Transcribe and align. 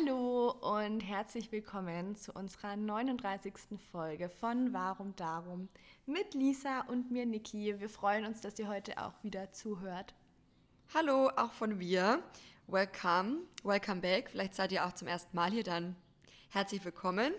Hallo 0.00 0.50
und 0.50 1.00
herzlich 1.00 1.52
willkommen 1.52 2.16
zu 2.16 2.32
unserer 2.32 2.76
39. 2.76 3.52
Folge 3.90 4.30
von 4.30 4.72
Warum 4.72 5.14
Darum 5.16 5.68
mit 6.06 6.32
Lisa 6.34 6.82
und 6.82 7.10
mir 7.10 7.26
Niki. 7.26 7.78
Wir 7.78 7.88
freuen 7.88 8.24
uns, 8.24 8.40
dass 8.40 8.58
ihr 8.58 8.68
heute 8.68 8.96
auch 8.98 9.12
wieder 9.22 9.52
zuhört. 9.52 10.14
Hallo, 10.94 11.30
auch 11.36 11.52
von 11.52 11.76
mir. 11.76 12.22
Welcome, 12.66 13.40
welcome 13.62 14.00
back. 14.00 14.30
Vielleicht 14.30 14.54
seid 14.54 14.72
ihr 14.72 14.86
auch 14.86 14.92
zum 14.92 15.08
ersten 15.08 15.36
Mal 15.36 15.50
hier, 15.50 15.64
dann 15.64 15.96
herzlich 16.50 16.84
willkommen. 16.84 17.32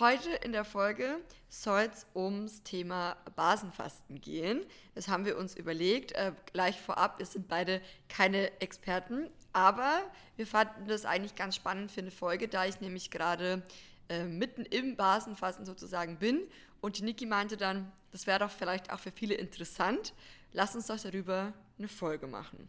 Heute 0.00 0.30
in 0.30 0.50
der 0.50 0.64
Folge 0.64 1.20
soll 1.48 1.82
es 1.82 2.04
ums 2.16 2.64
Thema 2.64 3.16
Basenfasten 3.36 4.20
gehen. 4.20 4.66
Das 4.96 5.06
haben 5.06 5.24
wir 5.24 5.38
uns 5.38 5.54
überlegt. 5.54 6.10
Äh, 6.12 6.32
gleich 6.52 6.80
vorab, 6.80 7.20
wir 7.20 7.26
sind 7.26 7.46
beide 7.46 7.80
keine 8.08 8.60
Experten, 8.60 9.28
aber 9.52 10.00
wir 10.34 10.48
fanden 10.48 10.88
das 10.88 11.04
eigentlich 11.04 11.36
ganz 11.36 11.54
spannend 11.54 11.92
für 11.92 12.00
eine 12.00 12.10
Folge, 12.10 12.48
da 12.48 12.64
ich 12.64 12.80
nämlich 12.80 13.12
gerade 13.12 13.62
äh, 14.08 14.24
mitten 14.24 14.62
im 14.64 14.96
Basenfasten 14.96 15.64
sozusagen 15.64 16.18
bin. 16.18 16.40
Und 16.80 17.00
Niki 17.00 17.24
meinte 17.24 17.56
dann, 17.56 17.92
das 18.10 18.26
wäre 18.26 18.40
doch 18.40 18.50
vielleicht 18.50 18.92
auch 18.92 18.98
für 18.98 19.12
viele 19.12 19.34
interessant. 19.34 20.12
Lass 20.52 20.74
uns 20.74 20.88
doch 20.88 20.98
darüber 20.98 21.52
eine 21.78 21.86
Folge 21.86 22.26
machen. 22.26 22.68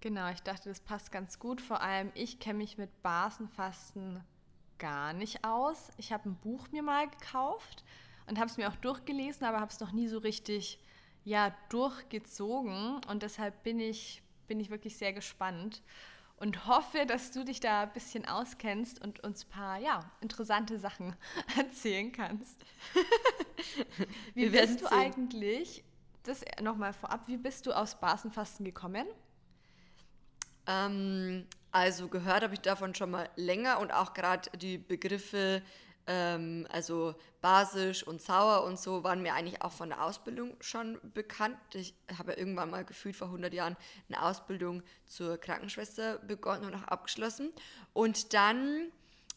Genau, 0.00 0.28
ich 0.30 0.42
dachte, 0.42 0.68
das 0.68 0.80
passt 0.80 1.10
ganz 1.10 1.38
gut. 1.38 1.62
Vor 1.62 1.80
allem, 1.80 2.12
ich 2.12 2.38
kenne 2.38 2.58
mich 2.58 2.76
mit 2.76 3.02
Basenfasten 3.02 4.22
gar 4.78 5.12
nicht 5.12 5.44
aus. 5.44 5.90
Ich 5.96 6.12
habe 6.12 6.28
ein 6.28 6.36
Buch 6.36 6.70
mir 6.70 6.82
mal 6.82 7.08
gekauft 7.08 7.84
und 8.26 8.38
habe 8.38 8.50
es 8.50 8.56
mir 8.56 8.68
auch 8.68 8.76
durchgelesen, 8.76 9.46
aber 9.46 9.60
habe 9.60 9.72
es 9.72 9.80
noch 9.80 9.92
nie 9.92 10.08
so 10.08 10.18
richtig 10.18 10.78
ja, 11.24 11.54
durchgezogen. 11.68 13.00
Und 13.08 13.22
deshalb 13.22 13.62
bin 13.62 13.80
ich, 13.80 14.22
bin 14.46 14.60
ich 14.60 14.70
wirklich 14.70 14.96
sehr 14.96 15.12
gespannt 15.12 15.82
und 16.40 16.66
hoffe, 16.66 17.04
dass 17.06 17.32
du 17.32 17.44
dich 17.44 17.60
da 17.60 17.82
ein 17.82 17.92
bisschen 17.92 18.26
auskennst 18.26 19.02
und 19.02 19.20
uns 19.20 19.44
ein 19.44 19.50
paar 19.50 19.78
ja, 19.78 20.10
interessante 20.20 20.78
Sachen 20.78 21.16
erzählen 21.56 22.12
kannst. 22.12 22.64
wie 24.34 24.52
Wir 24.52 24.60
bist 24.60 24.80
du 24.80 24.86
sehen. 24.86 24.98
eigentlich, 24.98 25.84
das 26.22 26.44
nochmal 26.62 26.92
vorab, 26.92 27.26
wie 27.26 27.36
bist 27.36 27.66
du 27.66 27.72
aus 27.72 27.98
Basenfasten 27.98 28.64
gekommen? 28.64 29.06
Ähm, 30.66 31.46
also 31.70 32.08
gehört 32.08 32.42
habe 32.42 32.54
ich 32.54 32.60
davon 32.60 32.94
schon 32.94 33.10
mal 33.10 33.28
länger 33.36 33.78
und 33.80 33.92
auch 33.92 34.14
gerade 34.14 34.50
die 34.58 34.78
Begriffe, 34.78 35.62
ähm, 36.06 36.66
also 36.70 37.14
basisch 37.42 38.02
und 38.02 38.22
sauer 38.22 38.64
und 38.64 38.78
so, 38.78 39.04
waren 39.04 39.22
mir 39.22 39.34
eigentlich 39.34 39.62
auch 39.62 39.72
von 39.72 39.90
der 39.90 40.02
Ausbildung 40.02 40.56
schon 40.60 40.98
bekannt. 41.14 41.58
Ich 41.74 41.94
habe 42.16 42.32
ja 42.32 42.38
irgendwann 42.38 42.70
mal 42.70 42.84
gefühlt 42.84 43.16
vor 43.16 43.28
100 43.28 43.52
Jahren 43.52 43.76
eine 44.08 44.22
Ausbildung 44.22 44.82
zur 45.04 45.36
Krankenschwester 45.38 46.18
begonnen 46.18 46.64
und 46.64 46.74
auch 46.74 46.84
abgeschlossen. 46.84 47.52
Und 47.92 48.32
dann 48.32 48.90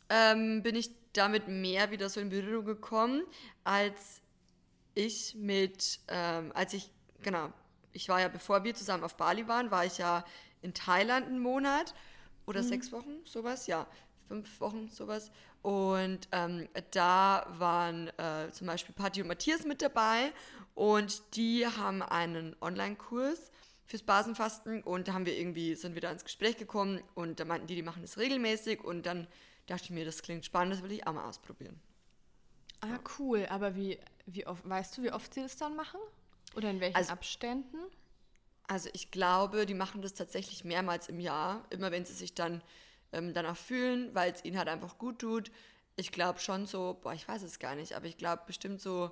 ähm, 0.09 0.63
bin 0.63 0.75
ich 0.75 0.91
damit 1.13 1.47
mehr 1.47 1.91
wieder 1.91 2.09
so 2.09 2.21
in 2.21 2.29
Berührung 2.29 2.65
gekommen, 2.65 3.23
als 3.63 4.21
ich 4.93 5.35
mit, 5.35 5.99
ähm, 6.07 6.51
als 6.53 6.73
ich, 6.73 6.89
genau, 7.21 7.51
ich 7.93 8.07
war 8.09 8.21
ja, 8.21 8.29
bevor 8.29 8.63
wir 8.63 8.73
zusammen 8.73 9.03
auf 9.03 9.17
Bali 9.17 9.47
waren, 9.47 9.71
war 9.71 9.85
ich 9.85 9.97
ja 9.97 10.23
in 10.61 10.73
Thailand 10.73 11.27
einen 11.27 11.39
Monat 11.39 11.93
oder 12.51 12.61
mhm. 12.61 12.67
sechs 12.67 12.91
Wochen, 12.91 13.25
sowas, 13.25 13.65
ja, 13.67 13.87
fünf 14.27 14.61
Wochen, 14.61 14.89
sowas. 14.89 15.31
Und 15.61 16.27
ähm, 16.31 16.67
da 16.91 17.47
waren 17.57 18.07
äh, 18.17 18.51
zum 18.51 18.67
Beispiel 18.67 18.93
Patti 18.93 19.21
und 19.21 19.27
Matthias 19.27 19.65
mit 19.65 19.81
dabei 19.81 20.31
und 20.75 21.35
die 21.35 21.65
haben 21.65 22.01
einen 22.01 22.55
Online-Kurs 22.61 23.51
fürs 23.85 24.03
Basenfasten 24.03 24.83
und 24.83 25.07
da 25.07 25.13
haben 25.13 25.25
wir 25.25 25.37
irgendwie, 25.37 25.75
sind 25.75 25.95
wir 25.95 26.01
da 26.01 26.11
ins 26.11 26.23
Gespräch 26.23 26.57
gekommen 26.57 27.01
und 27.15 27.39
da 27.39 27.45
meinten 27.45 27.67
die, 27.67 27.75
die 27.75 27.83
machen 27.83 28.01
das 28.01 28.17
regelmäßig 28.17 28.83
und 28.83 29.05
dann 29.05 29.27
dachte 29.67 29.85
ich 29.85 29.89
mir, 29.91 30.05
das 30.05 30.21
klingt 30.21 30.45
spannend, 30.45 30.73
das 30.73 30.83
will 30.83 30.91
ich 30.91 31.05
auch 31.07 31.13
mal 31.13 31.27
ausprobieren. 31.27 31.79
Ah, 32.81 32.99
cool. 33.19 33.45
Aber 33.49 33.75
wie, 33.75 33.99
wie 34.25 34.47
oft, 34.47 34.67
weißt 34.67 34.97
du, 34.97 35.03
wie 35.03 35.11
oft 35.11 35.33
sie 35.33 35.41
das 35.41 35.55
dann 35.57 35.75
machen? 35.75 35.99
Oder 36.55 36.71
in 36.71 36.79
welchen 36.79 36.95
also, 36.95 37.13
Abständen? 37.13 37.77
Also 38.71 38.89
ich 38.93 39.11
glaube, 39.11 39.65
die 39.65 39.73
machen 39.73 40.01
das 40.01 40.13
tatsächlich 40.13 40.63
mehrmals 40.63 41.09
im 41.09 41.19
Jahr, 41.19 41.65
immer 41.71 41.91
wenn 41.91 42.05
sie 42.05 42.13
sich 42.13 42.35
dann 42.35 42.61
ähm, 43.11 43.33
danach 43.33 43.57
fühlen, 43.57 44.15
weil 44.15 44.31
es 44.31 44.45
ihnen 44.45 44.57
halt 44.57 44.69
einfach 44.69 44.97
gut 44.97 45.19
tut. 45.19 45.51
Ich 45.97 46.13
glaube 46.13 46.39
schon 46.39 46.65
so, 46.65 46.97
boah, 47.03 47.11
ich 47.11 47.27
weiß 47.27 47.43
es 47.43 47.59
gar 47.59 47.75
nicht, 47.75 47.97
aber 47.97 48.05
ich 48.05 48.15
glaube 48.15 48.43
bestimmt 48.47 48.79
so 48.79 49.11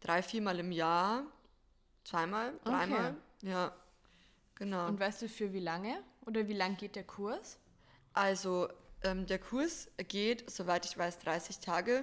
drei, 0.00 0.22
viermal 0.22 0.58
im 0.58 0.72
Jahr, 0.72 1.22
zweimal, 2.02 2.52
dreimal, 2.64 3.10
okay. 3.10 3.48
ja, 3.48 3.76
genau. 4.56 4.88
Und 4.88 4.98
weißt 4.98 5.22
du 5.22 5.28
für 5.28 5.52
wie 5.52 5.60
lange 5.60 6.02
oder 6.26 6.48
wie 6.48 6.54
lang 6.54 6.76
geht 6.76 6.96
der 6.96 7.04
Kurs? 7.04 7.60
Also 8.12 8.68
ähm, 9.04 9.24
der 9.26 9.38
Kurs 9.38 9.86
geht, 10.08 10.50
soweit 10.50 10.84
ich 10.84 10.98
weiß, 10.98 11.20
30 11.20 11.60
Tage 11.60 12.02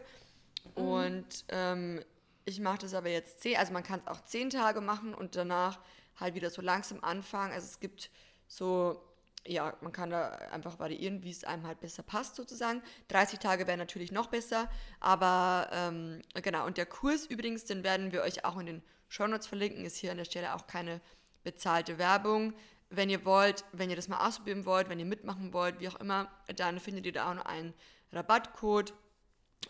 mhm. 0.78 0.88
und 0.88 1.46
ähm, 1.50 2.02
ich 2.46 2.62
mache 2.62 2.78
das 2.78 2.94
aber 2.94 3.10
jetzt 3.10 3.42
zehn, 3.42 3.58
also 3.58 3.74
man 3.74 3.84
kann 3.84 4.00
es 4.00 4.08
auch 4.08 4.24
zehn 4.24 4.50
Tage 4.50 4.80
machen 4.80 5.14
und 5.14 5.36
danach 5.36 5.80
halt 6.20 6.36
wieder 6.36 6.50
so 6.50 6.62
langsam 6.62 7.04
anfangen. 7.04 7.54
Also 7.54 7.68
es 7.68 7.80
gibt 7.80 8.10
so, 8.48 9.02
ja, 9.46 9.76
man 9.82 9.92
kann 9.92 10.10
da 10.10 10.30
einfach 10.52 10.80
variieren, 10.80 11.24
wie 11.24 11.32
es 11.32 11.44
einem 11.44 11.68
halt 11.68 11.80
besser 11.80 12.04
passt 12.04 12.36
sozusagen. 12.36 12.82
30 13.10 13.40
Tage 13.40 13.68
wäre 13.68 13.78
natürlich 13.78 14.12
noch 14.12 14.28
besser, 14.28 14.70
aber 15.00 15.70
ähm, 15.72 16.22
genau. 16.36 16.66
Und 16.66 16.78
der 16.78 16.86
Kurs 16.86 17.26
übrigens, 17.26 17.66
den 17.66 17.84
werden 17.84 18.12
wir 18.12 18.22
euch 18.22 18.46
auch 18.46 18.58
in 18.58 18.66
den 18.66 18.84
Shownotes 19.10 19.48
verlinken, 19.48 19.86
ist 19.86 19.98
hier 19.98 20.12
an 20.12 20.18
der 20.18 20.26
Stelle 20.26 20.56
auch 20.56 20.68
keine 20.68 21.02
bezahlte 21.44 21.98
Werbung. 21.98 22.54
Wenn 22.90 23.10
ihr 23.10 23.26
wollt, 23.26 23.66
wenn 23.72 23.90
ihr 23.90 23.96
das 23.96 24.08
mal 24.08 24.28
ausprobieren 24.28 24.66
wollt, 24.66 24.90
wenn 24.90 25.00
ihr 25.00 25.06
mitmachen 25.06 25.52
wollt, 25.54 25.80
wie 25.80 25.90
auch 25.90 26.00
immer, 26.00 26.32
dann 26.56 26.80
findet 26.80 27.06
ihr 27.06 27.12
da 27.12 27.30
auch 27.30 27.36
noch 27.36 27.46
einen 27.46 27.74
Rabattcode. 28.12 28.94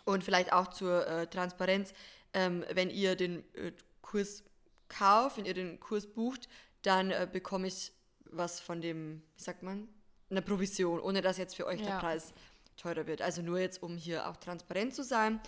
Und 0.04 0.24
vielleicht 0.24 0.52
auch 0.52 0.68
zur 0.68 1.06
äh, 1.06 1.26
Transparenz, 1.28 1.94
ähm, 2.32 2.64
wenn 2.72 2.90
ihr 2.90 3.16
den 3.16 3.44
äh, 3.54 3.72
Kurs 4.02 4.42
kauft, 4.98 5.36
wenn 5.36 5.44
ihr 5.44 5.54
den 5.54 5.80
Kurs 5.80 6.06
bucht, 6.06 6.48
dann 6.82 7.10
äh, 7.10 7.28
bekomme 7.30 7.66
ich 7.66 7.92
was 8.24 8.60
von 8.60 8.80
dem, 8.80 9.22
wie 9.36 9.42
sagt 9.42 9.62
man, 9.62 9.88
eine 10.30 10.42
Provision, 10.42 11.00
ohne 11.00 11.20
dass 11.20 11.38
jetzt 11.38 11.56
für 11.56 11.66
euch 11.66 11.80
ja. 11.80 11.86
der 11.86 11.98
Preis 11.98 12.32
teurer 12.76 13.06
wird. 13.06 13.22
Also 13.22 13.42
nur 13.42 13.58
jetzt, 13.58 13.82
um 13.82 13.96
hier 13.96 14.28
auch 14.28 14.36
transparent 14.36 14.94
zu 14.94 15.04
sein. 15.04 15.40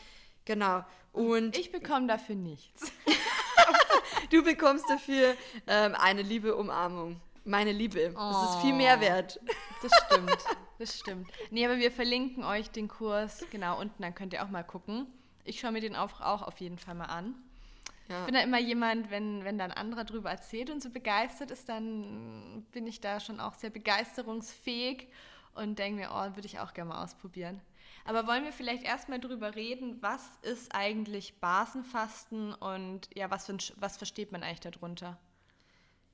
Genau. 0.45 0.85
Und 1.13 1.57
ich 1.57 1.73
bekomme 1.73 2.07
dafür 2.07 2.37
nichts. 2.37 2.93
du 4.31 4.43
bekommst 4.43 4.85
dafür 4.89 5.35
ähm, 5.67 5.95
eine 5.95 6.23
liebe 6.23 6.55
Umarmung. 6.55 7.21
Meine 7.45 7.73
Liebe. 7.73 8.13
Oh, 8.15 8.19
das 8.19 8.55
ist 8.55 8.61
viel 8.63 8.75
mehr 8.75 9.01
wert. 9.01 9.41
Das 9.83 9.93
stimmt. 10.07 10.45
Das 10.79 10.99
stimmt. 10.99 11.31
Nee, 11.51 11.65
aber 11.65 11.79
wir 11.79 11.93
verlinken 11.93 12.43
euch 12.45 12.71
den 12.71 12.89
Kurs 12.89 13.45
genau 13.51 13.81
unten, 13.81 14.03
dann 14.03 14.15
könnt 14.15 14.33
ihr 14.33 14.45
auch 14.45 14.51
mal 14.51 14.65
gucken. 14.65 15.07
Ich 15.45 15.61
schaue 15.61 15.71
mir 15.73 15.81
den 15.81 15.95
auch, 15.95 16.21
auch 16.21 16.43
auf 16.43 16.61
jeden 16.61 16.77
Fall 16.77 16.97
mal 16.97 17.05
an. 17.05 17.37
Ja. 18.09 18.21
Ich 18.21 18.27
bin 18.27 18.35
da 18.35 18.41
immer 18.41 18.61
jemand, 18.61 19.11
wenn, 19.11 19.45
wenn 19.45 19.59
da 19.59 19.65
ein 19.65 19.73
anderer 19.73 20.05
drüber 20.05 20.31
erzählt 20.31 20.71
und 20.71 20.83
so 20.83 20.91
begeistert 20.91 21.51
ist, 21.51 21.69
dann 21.69 22.65
bin 22.73 22.87
ich 22.87 23.01
da 23.01 23.19
schon 23.21 23.41
auch 23.41 23.55
sehr 23.55 23.71
begeisterungsfähig 23.71 25.09
und 25.55 25.79
denke 25.79 26.03
mir, 26.03 26.11
oh, 26.13 26.37
würde 26.37 26.47
ich 26.47 26.61
auch 26.61 26.73
gerne 26.73 26.91
mal 26.91 27.03
ausprobieren. 27.03 27.61
Aber 28.05 28.27
wollen 28.29 28.45
wir 28.45 28.53
vielleicht 28.53 28.85
erstmal 28.85 29.19
drüber 29.19 29.57
reden, 29.57 30.01
was 30.01 30.23
ist 30.43 30.73
eigentlich 30.75 31.41
Basenfasten 31.41 32.55
und 32.55 33.09
ja, 33.17 33.31
was, 33.31 33.47
für, 33.47 33.57
was 33.77 33.97
versteht 33.97 34.31
man 34.31 34.45
eigentlich 34.45 34.61
darunter? 34.61 35.19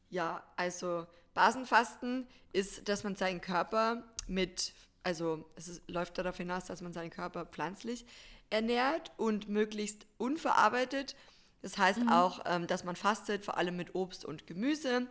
Ja, 0.09 0.43
also 0.57 1.07
Basenfasten 1.35 2.27
ist, 2.53 2.89
dass 2.89 3.05
man 3.05 3.17
seinen 3.17 3.43
Körper 3.43 4.05
mit, 4.27 4.73
also 5.03 5.51
es 5.57 5.69
ist, 5.69 5.91
läuft 5.91 6.17
darauf 6.17 6.37
hinaus, 6.39 6.65
dass 6.65 6.81
man 6.81 6.95
seinen 6.95 7.11
Körper 7.11 7.45
pflanzlich 7.45 8.07
ernährt 8.49 9.11
und 9.17 9.49
möglichst 9.49 10.07
unverarbeitet 10.19 11.15
das 11.63 11.79
heißt 11.79 12.01
mhm. 12.01 12.09
auch, 12.09 12.41
ähm, 12.45 12.67
dass 12.67 12.85
man 12.85 12.97
fastet, 12.97 13.45
vor 13.45 13.57
allem 13.57 13.77
mit 13.77 13.95
Obst 13.95 14.25
und 14.25 14.47
Gemüse 14.47 15.07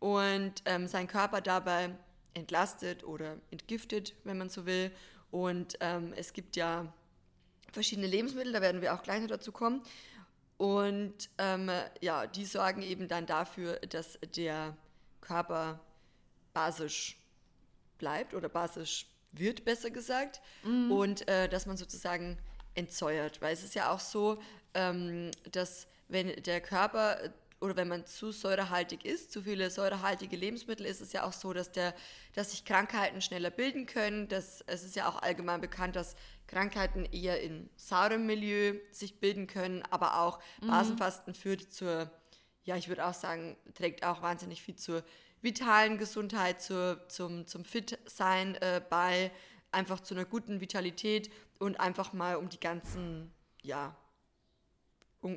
und 0.00 0.62
ähm, 0.64 0.88
seinen 0.88 1.06
Körper 1.06 1.40
dabei 1.40 1.90
entlastet 2.34 3.04
oder 3.04 3.36
entgiftet, 3.50 4.14
wenn 4.24 4.36
man 4.36 4.48
so 4.48 4.66
will. 4.66 4.90
Und 5.30 5.76
ähm, 5.80 6.12
es 6.16 6.32
gibt 6.32 6.56
ja 6.56 6.92
verschiedene 7.72 8.06
Lebensmittel, 8.06 8.52
da 8.52 8.60
werden 8.60 8.82
wir 8.82 8.94
auch 8.94 9.02
gleich 9.02 9.20
noch 9.20 9.28
dazu 9.28 9.52
kommen. 9.52 9.82
Und 10.58 11.30
ähm, 11.38 11.70
ja, 12.00 12.26
die 12.26 12.44
sorgen 12.44 12.82
eben 12.82 13.08
dann 13.08 13.26
dafür, 13.26 13.76
dass 13.80 14.18
der 14.36 14.76
Körper 15.20 15.80
basisch 16.52 17.16
bleibt 17.98 18.34
oder 18.34 18.48
basisch 18.48 19.06
wird, 19.32 19.64
besser 19.64 19.90
gesagt. 19.90 20.40
Mhm. 20.64 20.92
Und 20.92 21.28
äh, 21.28 21.48
dass 21.48 21.66
man 21.66 21.76
sozusagen 21.76 22.38
entsäuert. 22.74 23.40
Weil 23.40 23.54
es 23.54 23.64
ist 23.64 23.74
ja 23.74 23.90
auch 23.90 24.00
so, 24.00 24.40
ähm, 24.74 25.30
dass 25.50 25.86
wenn 26.12 26.42
der 26.42 26.60
Körper 26.60 27.18
oder 27.60 27.76
wenn 27.76 27.88
man 27.88 28.04
zu 28.06 28.32
säurehaltig 28.32 29.04
isst, 29.04 29.30
zu 29.30 29.42
viele 29.42 29.70
säurehaltige 29.70 30.36
Lebensmittel, 30.36 30.84
ist 30.84 31.00
es 31.00 31.12
ja 31.12 31.24
auch 31.24 31.32
so, 31.32 31.52
dass, 31.52 31.70
der, 31.70 31.94
dass 32.34 32.50
sich 32.50 32.64
Krankheiten 32.64 33.20
schneller 33.20 33.50
bilden 33.50 33.86
können. 33.86 34.28
Das, 34.28 34.62
es 34.66 34.82
ist 34.82 34.96
ja 34.96 35.08
auch 35.08 35.22
allgemein 35.22 35.60
bekannt, 35.60 35.94
dass 35.94 36.16
Krankheiten 36.48 37.04
eher 37.04 37.40
in 37.40 37.70
saurem 37.76 38.26
Milieu 38.26 38.74
sich 38.90 39.20
bilden 39.20 39.46
können, 39.46 39.82
aber 39.90 40.20
auch 40.20 40.40
mhm. 40.60 40.68
Basenfasten 40.68 41.34
führt 41.34 41.72
zur, 41.72 42.10
ja, 42.64 42.76
ich 42.76 42.88
würde 42.88 43.06
auch 43.06 43.14
sagen, 43.14 43.56
trägt 43.74 44.04
auch 44.04 44.22
wahnsinnig 44.22 44.62
viel 44.62 44.76
zur 44.76 45.04
vitalen 45.40 45.98
Gesundheit, 45.98 46.60
zur, 46.60 47.08
zum, 47.08 47.46
zum 47.46 47.64
Fit-Sein 47.64 48.56
äh, 48.56 48.82
bei. 48.90 49.30
einfach 49.70 50.00
zu 50.00 50.14
einer 50.14 50.24
guten 50.24 50.60
Vitalität 50.60 51.30
und 51.58 51.78
einfach 51.78 52.12
mal 52.12 52.36
um 52.36 52.48
die 52.48 52.60
ganzen, 52.60 53.32
ja, 53.62 53.96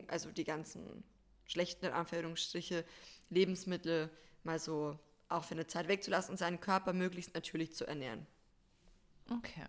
also 0.08 0.32
die 0.32 0.44
ganzen 0.44 1.04
schlechten, 1.46 1.86
in 1.86 1.94
Anführungsstriche, 1.94 2.86
Lebensmittel 3.30 4.10
mal 4.44 4.60
so 4.60 4.98
auch 5.30 5.44
für 5.44 5.56
eine 5.56 5.68
Zeit 5.68 5.88
wegzulassen 5.88 6.32
und 6.32 6.38
seinen 6.38 6.60
Körper 6.60 6.94
möglichst 6.94 7.34
natürlich 7.34 7.74
zu 7.74 7.86
ernähren. 7.86 8.26
Okay. 9.32 9.66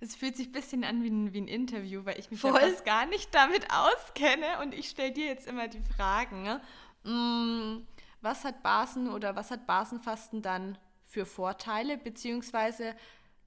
Es 0.00 0.14
fühlt 0.14 0.36
sich 0.36 0.48
ein 0.48 0.52
bisschen 0.52 0.84
an 0.84 1.02
wie 1.02 1.10
ein, 1.10 1.32
wie 1.32 1.40
ein 1.40 1.48
Interview, 1.48 2.04
weil 2.04 2.18
ich 2.18 2.30
mich 2.30 2.40
Voll. 2.40 2.60
ja 2.60 2.80
gar 2.84 3.06
nicht 3.06 3.34
damit 3.34 3.66
auskenne 3.72 4.60
und 4.62 4.74
ich 4.74 4.88
stelle 4.88 5.12
dir 5.12 5.26
jetzt 5.26 5.46
immer 5.46 5.68
die 5.68 5.80
Fragen. 5.80 6.42
Ne? 6.42 6.60
Mm, 7.04 7.86
was 8.20 8.44
hat 8.44 8.62
Basen 8.62 9.08
oder 9.08 9.36
was 9.36 9.50
hat 9.50 9.66
Basenfasten 9.66 10.42
dann 10.42 10.78
für 11.04 11.24
Vorteile, 11.24 11.96
beziehungsweise 11.98 12.94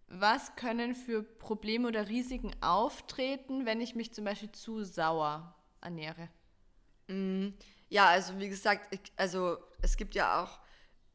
was 0.08 0.56
können 0.56 0.96
für 0.96 1.22
Probleme 1.22 1.88
oder 1.88 2.10
Risiken 2.10 2.52
auftreten, 2.62 3.66
wenn 3.66 3.80
ich 3.80 3.94
mich 3.94 4.14
zum 4.14 4.26
Beispiel 4.26 4.52
zu 4.52 4.84
sauer 4.84 5.56
ernähre? 5.82 6.30
Ja, 7.90 8.08
also 8.08 8.38
wie 8.40 8.50
gesagt, 8.50 8.94
ich, 8.94 9.12
also 9.16 9.58
es 9.82 9.98
gibt 9.98 10.14
ja 10.16 10.44
auch 10.44 10.60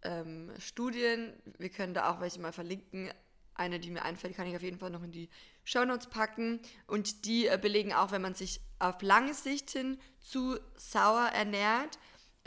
ähm, 0.02 0.52
Studien, 0.58 1.32
wir 1.58 1.70
können 1.70 1.94
da 1.94 2.10
auch 2.10 2.20
welche 2.20 2.40
mal 2.40 2.52
verlinken. 2.52 3.10
Eine, 3.56 3.78
die 3.78 3.90
mir 3.90 4.04
einfällt, 4.04 4.34
kann 4.34 4.48
ich 4.48 4.56
auf 4.56 4.62
jeden 4.62 4.78
Fall 4.78 4.90
noch 4.90 5.04
in 5.04 5.12
die 5.12 5.30
Shownotes 5.62 6.08
packen. 6.08 6.60
Und 6.88 7.24
die 7.24 7.46
äh, 7.46 7.56
belegen 7.60 7.92
auch, 7.92 8.10
wenn 8.10 8.22
man 8.22 8.34
sich 8.34 8.60
auf 8.80 9.00
lange 9.02 9.32
Sicht 9.32 9.70
hin 9.70 9.98
zu 10.18 10.58
sauer 10.76 11.28
ernährt, 11.28 11.98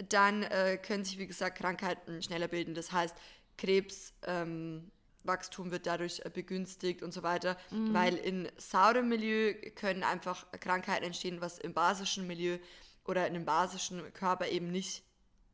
dann 0.09 0.43
äh, 0.43 0.77
können 0.77 1.05
sich, 1.05 1.17
wie 1.17 1.27
gesagt, 1.27 1.57
Krankheiten 1.57 2.21
schneller 2.21 2.49
bilden. 2.49 2.73
Das 2.73 2.91
heißt, 2.91 3.15
Krebswachstum 3.57 4.23
ähm, 4.27 4.91
wird 5.27 5.85
dadurch 5.85 6.21
äh, 6.25 6.29
begünstigt 6.29 7.03
und 7.03 7.13
so 7.13 7.21
weiter, 7.23 7.57
weil 7.91 8.15
in 8.15 8.49
saurem 8.57 9.09
Milieu 9.09 9.53
können 9.75 10.03
einfach 10.03 10.49
Krankheiten 10.59 11.05
entstehen, 11.05 11.41
was 11.41 11.59
im 11.59 11.73
basischen 11.73 12.25
Milieu 12.25 12.57
oder 13.05 13.27
in 13.27 13.35
einem 13.35 13.45
basischen 13.45 14.13
Körper 14.13 14.47
eben 14.47 14.71
nicht 14.71 15.03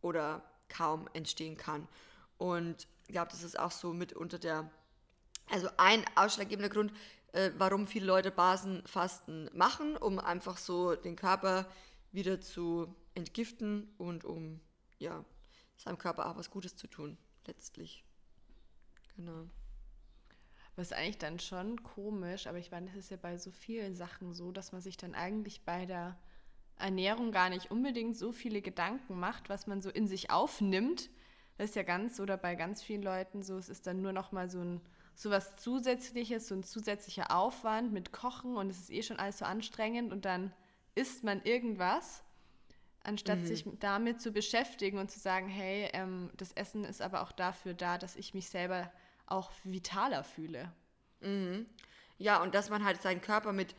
oder 0.02 0.44
kaum 0.70 1.10
entstehen 1.14 1.58
kann. 1.58 1.88
Und 2.38 2.88
ich 3.08 3.14
glaube, 3.14 3.32
das 3.32 3.44
ist 3.44 3.60
auch 3.60 3.72
so 3.72 3.94
mit 3.94 4.14
unter 4.14 4.40
der, 4.40 4.70
also 5.50 5.70
ein 5.78 6.06
ausschlaggebender 6.16 6.70
Grund, 6.70 6.92
äh, 7.34 7.52
warum 7.58 7.88
viele 7.88 8.06
Leute 8.06 8.32
Basenfasten 8.32 9.50
machen, 9.54 9.98
um 9.98 10.20
einfach 10.20 10.58
so 10.58 10.96
den 10.96 11.16
Körper 11.16 11.68
wieder 12.12 12.42
zu 12.42 12.96
entgiften 13.16 13.94
und 13.98 14.24
um 14.24 14.60
ja, 15.00 15.26
seinem 15.78 15.98
Körper 15.98 16.28
auch 16.28 16.38
was 16.38 16.50
Gutes 16.50 16.76
zu 16.76 16.88
tun, 16.88 17.18
letztlich. 17.46 18.04
Genau. 19.16 19.48
Was 20.76 20.92
eigentlich 20.92 21.20
dann 21.20 21.40
schon 21.40 21.84
komisch, 21.84 22.48
aber 22.48 22.58
ich 22.58 22.72
meine, 22.72 22.88
das 22.88 22.96
ist 22.96 23.12
ja 23.12 23.18
bei 23.18 23.38
so 23.38 23.52
vielen 23.52 23.96
Sachen 23.96 24.34
so, 24.34 24.52
dass 24.52 24.72
man 24.72 24.82
sich 24.82 24.98
dann 24.98 25.14
eigentlich 25.14 25.64
bei 25.66 25.86
der 25.86 26.18
Ernährung 26.78 27.32
gar 27.32 27.50
nicht 27.50 27.70
unbedingt 27.70 28.18
so 28.18 28.32
viele 28.32 28.62
Gedanken 28.62 29.20
macht, 29.20 29.50
was 29.50 29.68
man 29.68 29.82
so 29.82 29.90
in 29.90 30.08
sich 30.08 30.32
aufnimmt. 30.32 31.10
Das 31.58 31.70
ist 31.70 31.76
ja 31.76 31.84
ganz 31.84 32.20
oder 32.20 32.38
bei 32.38 32.56
ganz 32.56 32.82
vielen 32.82 33.04
Leuten 33.04 33.44
so, 33.44 33.58
es 33.58 33.70
ist 33.70 33.86
dann 33.86 34.02
nur 34.02 34.14
noch 34.14 34.32
mal 34.32 34.50
so 34.50 34.60
ein 34.60 34.82
so 35.16 35.30
was 35.30 35.56
zusätzliches, 35.58 36.48
so 36.48 36.56
ein 36.56 36.64
zusätzlicher 36.64 37.36
Aufwand 37.36 37.94
mit 37.94 38.12
Kochen 38.12 38.58
und 38.58 38.70
es 38.70 38.80
ist 38.80 38.90
eh 38.90 39.04
schon 39.04 39.20
alles 39.20 39.38
so 39.38 39.46
anstrengend 39.46 40.12
und 40.12 40.26
dann 40.26 40.52
isst 40.96 41.24
man 41.24 41.44
irgendwas, 41.44 42.24
anstatt 43.04 43.46
sich 43.46 43.66
damit 43.80 44.22
zu 44.22 44.32
beschäftigen 44.32 44.98
und 44.98 45.12
zu 45.12 45.20
sagen, 45.20 45.48
hey, 45.48 45.90
ähm, 45.94 46.32
das 46.38 46.54
Essen 46.54 46.84
ist 46.86 47.02
aber 47.02 47.22
auch 47.22 47.32
dafür 47.32 47.74
da, 47.74 47.98
dass 47.98 48.16
ich 48.16 48.34
mich 48.34 48.50
selber 48.50 48.92
auch 49.26 49.52
vitaler 49.64 50.24
fühle. 50.24 50.72
Ja, 52.18 52.42
und 52.42 52.54
dass 52.56 52.70
man 52.70 52.84
halt 52.84 53.02
seinen 53.02 53.22
Körper 53.22 53.54
mit, 53.54 53.76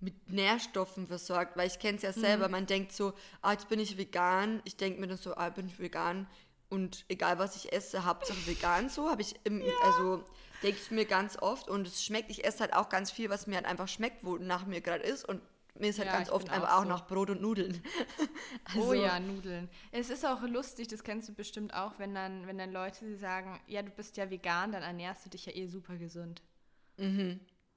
mit 0.00 0.30
Nährstoffen 0.30 1.06
versorgt, 1.06 1.56
weil 1.56 1.66
ich 1.68 1.78
kenne 1.78 1.96
es 1.96 2.02
ja 2.02 2.12
selber, 2.12 2.48
man 2.48 2.66
denkt 2.66 2.92
so, 2.92 3.12
ah, 3.40 3.52
jetzt 3.52 3.68
bin 3.68 3.80
ich 3.80 3.96
vegan, 3.96 4.60
ich 4.64 4.76
denke 4.76 5.00
mir 5.00 5.06
dann 5.06 5.16
so, 5.16 5.36
ah, 5.36 5.50
bin 5.50 5.66
ich 5.66 5.78
vegan? 5.78 6.26
Und 6.68 7.04
egal 7.08 7.38
was 7.38 7.54
ich 7.56 7.72
esse, 7.72 8.04
Hauptsache 8.04 8.46
vegan 8.46 8.88
so, 8.88 9.10
habe 9.10 9.20
ich, 9.20 9.34
im, 9.44 9.62
also 9.82 10.24
denke 10.62 10.78
ich 10.82 10.90
mir 10.90 11.04
ganz 11.04 11.36
oft. 11.36 11.68
Und 11.68 11.86
es 11.86 12.02
schmeckt, 12.02 12.30
ich 12.30 12.44
esse 12.44 12.60
halt 12.60 12.72
auch 12.72 12.88
ganz 12.88 13.10
viel, 13.10 13.28
was 13.30 13.46
mir 13.46 13.56
halt 13.56 13.66
einfach 13.66 13.88
schmeckt, 13.88 14.24
wo 14.24 14.38
nach 14.38 14.64
mir 14.64 14.80
gerade 14.80 15.04
ist. 15.04 15.28
Und 15.28 15.42
mir 15.74 15.88
ist 15.90 15.98
halt 15.98 16.06
Ja, 16.08 16.16
ganz 16.16 16.30
oft 16.30 16.50
einfach 16.50 16.76
auch 16.76 16.82
so. 16.82 16.88
nach 16.88 17.06
Brot 17.06 17.30
und 17.30 17.40
Nudeln. 17.40 17.82
oh 18.76 18.80
Also- 18.90 18.94
ja, 18.94 19.18
Nudeln. 19.18 19.68
Es 19.90 20.10
ist 20.10 20.24
auch 20.24 20.42
lustig, 20.42 20.88
das 20.88 21.02
kennst 21.02 21.28
du 21.28 21.34
bestimmt 21.34 21.74
auch, 21.74 21.98
wenn 21.98 22.14
dann, 22.14 22.46
wenn 22.46 22.58
dann 22.58 22.72
Leute 22.72 23.16
sagen, 23.16 23.60
ja, 23.66 23.82
du 23.82 23.90
bist 23.90 24.16
ja 24.16 24.28
vegan, 24.30 24.72
dann 24.72 24.82
ernährst 24.82 25.24
du 25.26 25.30
dich 25.30 25.46
ja 25.46 25.54
eh 25.54 25.66
super 25.66 25.96
gesund. 25.96 26.42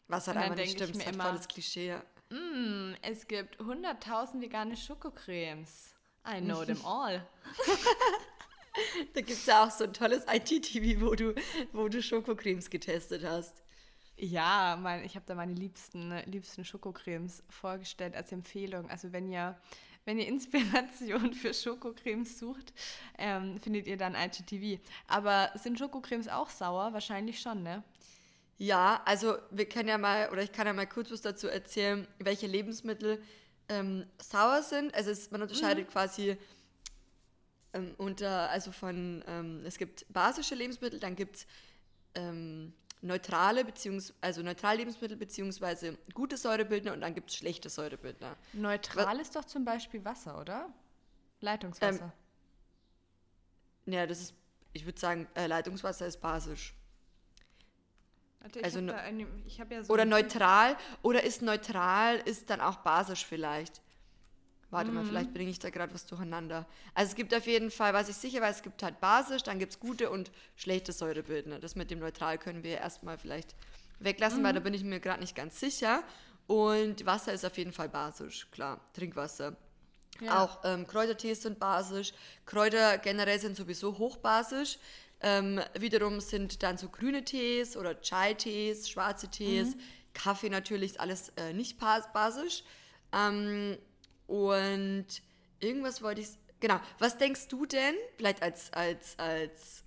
Was 0.07 0.27
Und 0.27 0.35
halt 0.35 0.45
einfach 0.45 0.55
nicht 0.57 0.71
stimmt, 0.73 0.95
ist 0.97 1.05
halt 1.05 1.15
immer- 1.15 1.23
voll 1.25 1.37
das 1.37 1.47
Klischee. 1.47 1.87
ja. 1.87 2.03
Mm, 2.29 2.95
es 3.01 3.27
gibt 3.27 3.59
100.000 3.59 4.41
vegane 4.41 4.75
Schokocremes. 4.75 5.93
I 6.27 6.41
know 6.41 6.65
them 6.65 6.79
all. 6.85 7.25
Da 9.13 9.21
gibt 9.21 9.29
es 9.31 9.45
ja 9.45 9.63
auch 9.63 9.71
so 9.71 9.85
ein 9.85 9.93
tolles 9.93 10.25
IT-TV, 10.27 10.99
wo 11.05 11.15
du, 11.15 11.33
wo 11.71 11.87
du 11.87 12.01
Schokocremes 12.03 12.69
getestet 12.69 13.23
hast. 13.23 13.63
Ja, 14.17 14.77
mein, 14.81 15.03
ich 15.03 15.15
habe 15.15 15.25
da 15.25 15.35
meine 15.35 15.53
liebsten, 15.53 16.11
liebsten 16.25 16.63
Schokocremes 16.63 17.43
vorgestellt 17.49 18.15
als 18.15 18.31
Empfehlung. 18.31 18.89
Also 18.89 19.11
wenn 19.11 19.27
ihr, 19.27 19.57
wenn 20.05 20.17
ihr 20.17 20.27
Inspiration 20.29 21.33
für 21.33 21.53
Schokocremes 21.53 22.39
sucht, 22.39 22.73
ähm, 23.17 23.59
findet 23.59 23.87
ihr 23.87 23.97
dann 23.97 24.15
IGTV. 24.15 24.81
Aber 25.07 25.51
sind 25.55 25.77
Schokocremes 25.77 26.29
auch 26.29 26.49
sauer? 26.49 26.93
Wahrscheinlich 26.93 27.41
schon, 27.41 27.63
ne? 27.63 27.83
Ja, 28.57 29.01
also 29.03 29.37
wir 29.51 29.67
können 29.67 29.89
ja 29.89 29.97
mal, 29.97 30.29
oder 30.31 30.41
ich 30.41 30.53
kann 30.53 30.65
ja 30.65 30.71
mal 30.71 30.87
kurz 30.87 31.11
was 31.11 31.21
dazu 31.21 31.47
erzählen, 31.47 32.07
welche 32.19 32.47
Lebensmittel 32.47 33.21
ähm, 33.67 34.05
sauer 34.17 34.63
sind. 34.63 34.95
Also 34.95 35.11
es, 35.11 35.29
man 35.29 35.41
unterscheidet 35.41 35.89
quasi 35.89 36.37
ähm, 37.73 37.93
unter, 37.97 38.49
also 38.49 38.71
von, 38.71 39.25
ähm, 39.27 39.63
es 39.65 39.77
gibt 39.77 40.05
basische 40.11 40.55
Lebensmittel, 40.55 41.01
dann 41.01 41.17
gibt 41.17 41.35
es 41.35 41.47
ähm, 42.15 42.73
neutrale, 43.01 43.63
beziehungs 43.65 44.13
also 44.21 44.41
neutrale 44.41 44.77
Lebensmittel 44.79 45.17
beziehungsweise 45.17 45.97
gute 46.13 46.37
Säurebildner 46.37 46.93
und 46.93 47.01
dann 47.01 47.13
gibt 47.13 47.29
es 47.29 47.35
schlechte 47.35 47.69
Säurebildner. 47.69 48.35
Neutral 48.53 49.19
ist 49.19 49.35
doch 49.35 49.45
zum 49.45 49.65
Beispiel 49.65 50.03
Wasser, 50.03 50.39
oder? 50.39 50.73
Leitungswasser. 51.41 52.13
Ja, 53.85 54.07
das 54.07 54.19
ist, 54.19 54.33
ich 54.73 54.85
würde 54.85 54.99
sagen, 54.99 55.27
äh, 55.35 55.47
Leitungswasser 55.47 56.07
ist 56.07 56.19
basisch. 56.19 56.73
Warte, 58.39 58.63
also 58.63 58.79
ich 58.79 58.85
ne- 58.85 58.95
eine, 58.95 59.27
ich 59.45 59.59
hab 59.59 59.71
ja 59.71 59.83
so 59.83 59.93
Oder 59.93 60.05
neutral, 60.05 60.77
oder 61.01 61.23
ist 61.23 61.41
neutral, 61.41 62.17
ist 62.17 62.49
dann 62.49 62.61
auch 62.61 62.77
basisch 62.77 63.25
vielleicht. 63.25 63.81
Warte 64.71 64.91
Mhm. 64.91 64.95
mal, 64.95 65.05
vielleicht 65.05 65.33
bringe 65.33 65.49
ich 65.51 65.59
da 65.59 65.69
gerade 65.69 65.93
was 65.93 66.05
durcheinander. 66.05 66.65
Also 66.93 67.11
es 67.11 67.15
gibt 67.15 67.33
auf 67.33 67.45
jeden 67.47 67.71
Fall, 67.71 67.93
was 67.93 68.09
ich 68.09 68.15
sicher 68.15 68.41
weiß, 68.41 68.57
es 68.57 68.63
gibt 68.63 68.83
halt 68.83 68.99
basisch, 68.99 69.43
dann 69.43 69.59
gibt 69.59 69.73
es 69.73 69.79
gute 69.79 70.09
und 70.09 70.31
schlechte 70.55 70.91
Säurebildner. 70.91 71.59
Das 71.59 71.75
mit 71.75 71.91
dem 71.91 71.99
neutral 71.99 72.37
können 72.37 72.63
wir 72.63 72.77
erstmal 72.79 73.17
vielleicht 73.17 73.55
weglassen, 73.99 74.43
weil 74.43 74.53
da 74.53 74.59
Mhm. 74.59 74.63
bin 74.63 74.73
ich 74.73 74.83
mir 74.83 74.99
gerade 74.99 75.21
nicht 75.21 75.35
ganz 75.35 75.59
sicher. 75.59 76.03
Und 76.47 77.05
Wasser 77.05 77.33
ist 77.33 77.45
auf 77.45 77.57
jeden 77.57 77.71
Fall 77.71 77.89
basisch, 77.89 78.47
klar, 78.51 78.81
Trinkwasser. 78.93 79.55
Ja. 80.21 80.43
Auch 80.43 80.59
ähm, 80.63 80.87
Kräutertees 80.87 81.41
sind 81.41 81.59
basisch. 81.59 82.13
Kräuter 82.45 82.97
generell 82.99 83.39
sind 83.39 83.57
sowieso 83.57 83.97
hochbasisch. 83.97 84.77
Ähm, 85.21 85.61
wiederum 85.77 86.19
sind 86.21 86.61
dann 86.63 86.77
so 86.77 86.89
grüne 86.89 87.23
Tees 87.23 87.75
oder 87.77 87.99
Chai-Tees, 88.01 88.89
schwarze 88.89 89.27
Tees, 89.29 89.75
Kaffee 90.13 90.49
natürlich, 90.49 90.91
ist 90.91 90.99
alles 90.99 91.29
äh, 91.37 91.53
nicht 91.53 91.79
bas- 91.79 92.11
basisch. 92.13 92.63
Ähm, 93.13 93.77
und 94.27 95.05
irgendwas 95.59 96.01
wollte 96.01 96.21
ich. 96.21 96.29
Genau. 96.59 96.79
Was 96.99 97.17
denkst 97.17 97.47
du 97.49 97.65
denn, 97.65 97.95
vielleicht 98.17 98.41
als, 98.41 98.71
als, 98.73 99.19
als, 99.19 99.83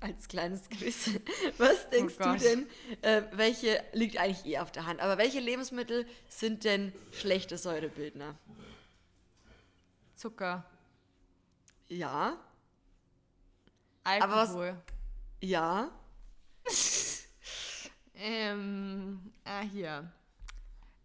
als 0.00 0.28
kleines 0.28 0.68
Quiz, 0.70 1.10
was 1.58 1.90
denkst 1.90 2.16
du 2.18 2.24
Gott. 2.24 2.40
denn, 2.42 2.68
äh, 3.02 3.22
welche 3.32 3.82
liegt 3.92 4.16
eigentlich 4.18 4.46
eh 4.46 4.58
auf 4.58 4.70
der 4.72 4.86
Hand, 4.86 5.00
aber 5.00 5.18
welche 5.18 5.40
Lebensmittel 5.40 6.06
sind 6.28 6.64
denn 6.64 6.92
schlechte 7.12 7.58
Säurebildner? 7.58 8.36
Zucker, 10.14 10.64
Ja, 11.88 12.38
Aber 14.04 14.32
was- 14.34 14.48
Alkohol. 14.50 14.80
ja. 15.40 15.90
Ähm, 18.16 19.32
ah, 19.44 19.60
hier. 19.62 20.10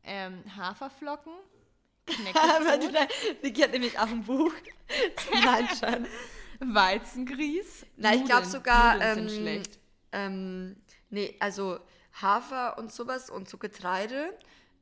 Ähm, 0.04 0.44
Haferflocken, 0.56 1.34
Knäckebrot, 2.10 3.08
die 3.56 3.64
hat 3.64 3.72
nämlich 3.72 3.98
auch 4.00 4.08
ein 4.08 4.24
Buch. 4.24 4.54
Nein, 5.44 5.68
schon. 5.80 6.08
Weizengrieß. 6.74 7.86
Nein, 7.98 8.20
ich 8.20 8.26
glaube 8.26 8.46
sogar. 8.46 8.94
Nudeln 8.96 9.18
Ähm, 9.20 9.30
sind 9.30 9.42
schlecht. 9.42 9.80
Ähm, 10.12 10.76
nee, 11.10 11.36
also 11.40 11.80
Hafer 12.22 12.78
und 12.78 12.92
sowas 12.92 13.30
und 13.30 13.48
so 13.48 13.58
Getreide 13.58 14.34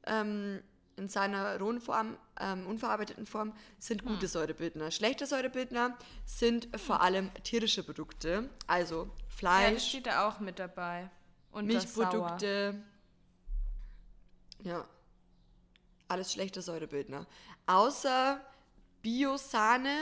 ähm, 0.05 0.62
in 0.96 1.10
seiner 1.10 1.60
rohen 1.60 1.79
Form, 1.79 2.17
ähm, 2.39 2.65
unverarbeiteten 2.65 3.25
Form, 3.27 3.53
sind 3.77 4.01
Hm. 4.01 4.07
gute 4.07 4.27
Säurebildner. 4.27 4.89
Schlechte 4.89 5.27
Säurebildner 5.27 5.96
sind 6.25 6.67
vor 6.79 7.01
allem 7.01 7.29
tierische 7.43 7.84
Produkte, 7.84 8.50
also 8.65 9.03
Ja, 9.03 9.10
das 9.27 9.36
Fleisch. 9.36 9.88
steht 9.89 10.07
da 10.07 10.27
auch 10.27 10.39
mit 10.39 10.57
dabei. 10.57 11.10
Milchprodukte. 11.53 12.81
Ja. 14.63 14.86
Alles 16.08 16.34
schlechte 16.34 16.62
Säurebildner. 16.62 17.26
Außer 17.66 18.42
Biosahne, 19.02 19.96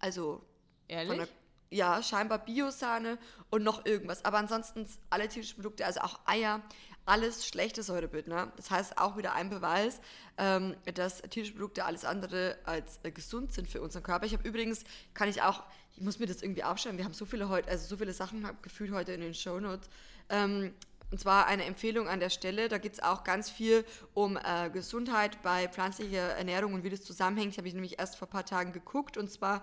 also 0.00 0.42
Ehrlich? 0.88 1.18
der, 1.18 1.28
ja, 1.70 2.02
scheinbar 2.02 2.38
Biosahne 2.38 3.18
und 3.50 3.62
noch 3.62 3.84
irgendwas. 3.86 4.24
Aber 4.24 4.38
ansonsten 4.38 4.88
alle 5.10 5.28
tierischen 5.28 5.56
Produkte, 5.56 5.84
also 5.84 6.00
auch 6.00 6.20
Eier, 6.26 6.62
alles 7.06 7.46
schlechte 7.46 7.82
Säurebildner. 7.82 8.52
Das 8.56 8.70
heißt 8.70 8.98
auch 8.98 9.16
wieder 9.16 9.32
ein 9.32 9.48
Beweis, 9.48 10.00
ähm, 10.38 10.76
dass 10.94 11.22
tierische 11.22 11.52
Produkte 11.52 11.84
alles 11.84 12.04
andere 12.04 12.58
als 12.64 12.98
äh, 13.04 13.12
gesund 13.12 13.52
sind 13.52 13.68
für 13.68 13.80
unseren 13.80 14.02
Körper. 14.02 14.26
Ich 14.26 14.32
habe 14.32 14.46
übrigens, 14.46 14.84
kann 15.14 15.28
ich 15.28 15.40
auch, 15.42 15.62
ich 15.94 16.02
muss 16.02 16.18
mir 16.18 16.26
das 16.26 16.42
irgendwie 16.42 16.64
aufschreiben, 16.64 16.98
wir 16.98 17.04
haben 17.04 17.14
so 17.14 17.24
viele 17.24 17.48
heute, 17.48 17.68
also 17.68 17.86
so 17.86 17.96
viele 17.96 18.12
Sachen 18.12 18.46
gefühlt 18.60 18.90
heute 18.90 19.12
in 19.12 19.20
den 19.20 19.34
Shownotes. 19.34 19.88
Ähm, 20.28 20.74
und 21.10 21.20
zwar 21.20 21.46
eine 21.46 21.64
Empfehlung 21.64 22.08
an 22.08 22.20
der 22.20 22.30
Stelle, 22.30 22.68
da 22.68 22.78
geht 22.78 22.94
es 22.94 23.02
auch 23.02 23.22
ganz 23.22 23.48
viel 23.48 23.84
um 24.14 24.36
äh, 24.36 24.70
Gesundheit 24.70 25.40
bei 25.42 25.68
pflanzlicher 25.68 26.36
Ernährung 26.36 26.74
und 26.74 26.84
wie 26.84 26.90
das 26.90 27.02
zusammenhängt. 27.02 27.52
Ich 27.52 27.58
habe 27.58 27.68
ich 27.68 27.74
nämlich 27.74 27.98
erst 27.98 28.16
vor 28.16 28.28
ein 28.28 28.32
paar 28.32 28.44
Tagen 28.44 28.72
geguckt 28.72 29.16
und 29.16 29.30
zwar 29.30 29.62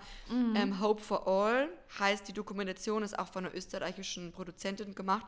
ähm, 0.56 0.80
Hope 0.80 1.02
for 1.02 1.28
All 1.28 1.70
heißt 2.00 2.28
die 2.28 2.34
Dokumentation, 2.34 3.04
ist 3.04 3.18
auch 3.18 3.28
von 3.28 3.46
einer 3.46 3.56
österreichischen 3.56 4.32
Produzentin 4.32 4.96
gemacht 4.96 5.26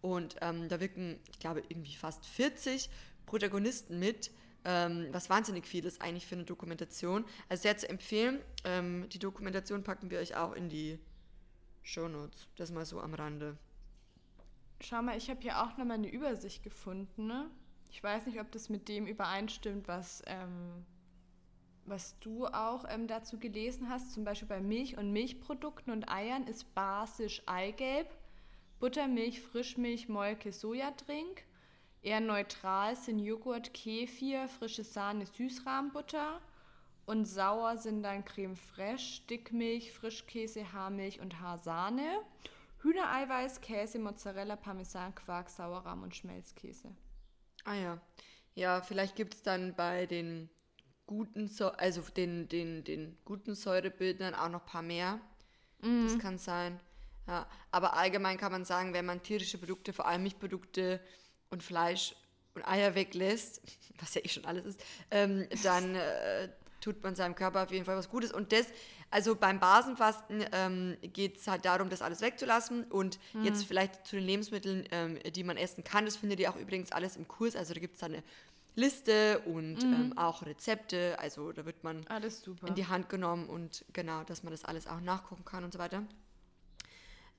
und 0.00 0.36
ähm, 0.40 0.68
da 0.68 0.78
wirken, 0.80 1.18
ich 1.30 1.38
glaube, 1.38 1.62
irgendwie 1.68 1.96
fast 1.96 2.24
40 2.26 2.88
Protagonisten 3.26 3.98
mit, 3.98 4.30
ähm, 4.64 5.08
was 5.10 5.28
wahnsinnig 5.30 5.66
viel 5.66 5.84
ist 5.84 6.00
eigentlich 6.00 6.26
für 6.26 6.36
eine 6.36 6.44
Dokumentation. 6.44 7.24
Also 7.48 7.62
sehr 7.62 7.76
zu 7.76 7.88
empfehlen. 7.88 8.40
Ähm, 8.64 9.08
die 9.08 9.18
Dokumentation 9.18 9.82
packen 9.82 10.10
wir 10.10 10.20
euch 10.20 10.36
auch 10.36 10.52
in 10.52 10.68
die 10.68 10.98
Shownotes. 11.82 12.48
Das 12.56 12.70
mal 12.70 12.84
so 12.84 13.00
am 13.00 13.14
Rande. 13.14 13.56
Schau 14.80 15.02
mal, 15.02 15.16
ich 15.16 15.30
habe 15.30 15.40
hier 15.40 15.62
auch 15.62 15.76
nochmal 15.76 15.98
eine 15.98 16.10
Übersicht 16.10 16.62
gefunden. 16.62 17.26
Ne? 17.26 17.50
Ich 17.90 18.02
weiß 18.02 18.26
nicht, 18.26 18.40
ob 18.40 18.50
das 18.52 18.68
mit 18.68 18.88
dem 18.88 19.06
übereinstimmt, 19.06 19.88
was, 19.88 20.22
ähm, 20.26 20.84
was 21.86 22.18
du 22.20 22.46
auch 22.46 22.84
ähm, 22.88 23.06
dazu 23.06 23.38
gelesen 23.38 23.88
hast. 23.88 24.12
Zum 24.12 24.24
Beispiel 24.24 24.48
bei 24.48 24.60
Milch 24.60 24.98
und 24.98 25.12
Milchprodukten 25.12 25.92
und 25.92 26.10
Eiern 26.10 26.46
ist 26.46 26.74
basisch 26.74 27.42
Eigelb, 27.46 28.08
Buttermilch, 28.78 29.40
Frischmilch, 29.40 30.08
Molke, 30.08 30.52
Sojadrink. 30.52 31.44
Eher 32.02 32.20
neutral 32.20 32.94
sind 32.94 33.18
Joghurt, 33.18 33.72
Kefir, 33.72 34.46
frische 34.48 34.84
Sahne, 34.84 35.26
Süßrahmbutter. 35.26 36.40
Und 37.06 37.24
sauer 37.24 37.76
sind 37.78 38.02
dann 38.02 38.24
Creme 38.24 38.56
fraiche, 38.56 39.22
Dickmilch, 39.30 39.92
Frischkäse, 39.92 40.72
Haarmilch 40.72 41.20
und 41.20 41.40
Haarsahne. 41.40 42.20
Hühnereiweiß, 42.86 43.60
Käse, 43.60 43.98
Mozzarella, 43.98 44.54
Parmesan, 44.56 45.12
Quark, 45.14 45.50
Sauerrahm 45.50 46.04
und 46.04 46.14
Schmelzkäse. 46.14 46.94
Ah 47.64 47.74
ja. 47.74 48.00
Ja, 48.54 48.80
vielleicht 48.80 49.16
gibt 49.16 49.34
es 49.34 49.42
dann 49.42 49.74
bei 49.74 50.06
den 50.06 50.48
guten, 51.06 51.46
Säu- 51.46 51.74
also 51.76 52.00
den, 52.02 52.48
den, 52.48 52.84
den 52.84 53.18
guten 53.24 53.54
Säurebildern 53.54 54.34
auch 54.34 54.48
noch 54.48 54.62
ein 54.62 54.66
paar 54.66 54.82
mehr. 54.82 55.20
Das 56.04 56.18
kann 56.18 56.38
sein. 56.38 56.80
Ja, 57.26 57.46
aber 57.72 57.94
allgemein 57.94 58.38
kann 58.38 58.52
man 58.52 58.64
sagen, 58.64 58.92
wenn 58.94 59.04
man 59.04 59.22
tierische 59.22 59.58
Produkte, 59.58 59.92
vor 59.92 60.06
allem 60.06 60.22
Milchprodukte 60.22 61.00
und 61.50 61.62
Fleisch 61.62 62.14
und 62.54 62.62
Eier 62.66 62.94
weglässt, 62.94 63.62
was 64.00 64.14
ja 64.14 64.24
eh 64.24 64.28
schon 64.28 64.44
alles 64.44 64.64
ist, 64.64 64.84
ähm, 65.10 65.48
dann 65.64 65.94
äh, 65.96 66.48
tut 66.80 67.02
man 67.02 67.14
seinem 67.14 67.34
Körper 67.34 67.62
auf 67.62 67.70
jeden 67.70 67.84
Fall 67.84 67.96
was 67.96 68.08
Gutes. 68.08 68.32
Und 68.32 68.52
das, 68.52 68.66
also 69.10 69.34
beim 69.34 69.60
Basenfasten 69.60 70.44
ähm, 70.52 70.96
geht 71.02 71.38
es 71.38 71.46
halt 71.46 71.64
darum, 71.64 71.90
das 71.90 72.02
alles 72.02 72.20
wegzulassen. 72.20 72.84
Und 72.84 73.18
jetzt 73.42 73.64
vielleicht 73.64 74.06
zu 74.06 74.16
den 74.16 74.24
Lebensmitteln, 74.24 74.86
ähm, 74.90 75.18
die 75.34 75.44
man 75.44 75.56
essen 75.56 75.84
kann. 75.84 76.04
Das 76.04 76.16
findet 76.16 76.40
ihr 76.40 76.50
auch 76.50 76.56
übrigens 76.56 76.92
alles 76.92 77.16
im 77.16 77.26
Kurs. 77.26 77.56
Also 77.56 77.74
da 77.74 77.80
gibt 77.80 77.94
es 77.94 78.00
da 78.00 78.06
eine 78.06 78.22
Liste 78.76 79.40
und 79.40 79.82
ähm, 79.82 80.12
auch 80.16 80.44
Rezepte. 80.44 81.18
Also 81.18 81.50
da 81.52 81.64
wird 81.64 81.82
man 81.82 82.06
Alles 82.08 82.42
super. 82.42 82.68
in 82.68 82.74
die 82.74 82.86
Hand 82.86 83.08
genommen 83.08 83.48
und 83.48 83.84
genau, 83.92 84.22
dass 84.24 84.42
man 84.42 84.50
das 84.50 84.64
alles 84.64 84.86
auch 84.86 85.00
nachgucken 85.00 85.44
kann 85.44 85.64
und 85.64 85.72
so 85.72 85.78
weiter. 85.78 86.02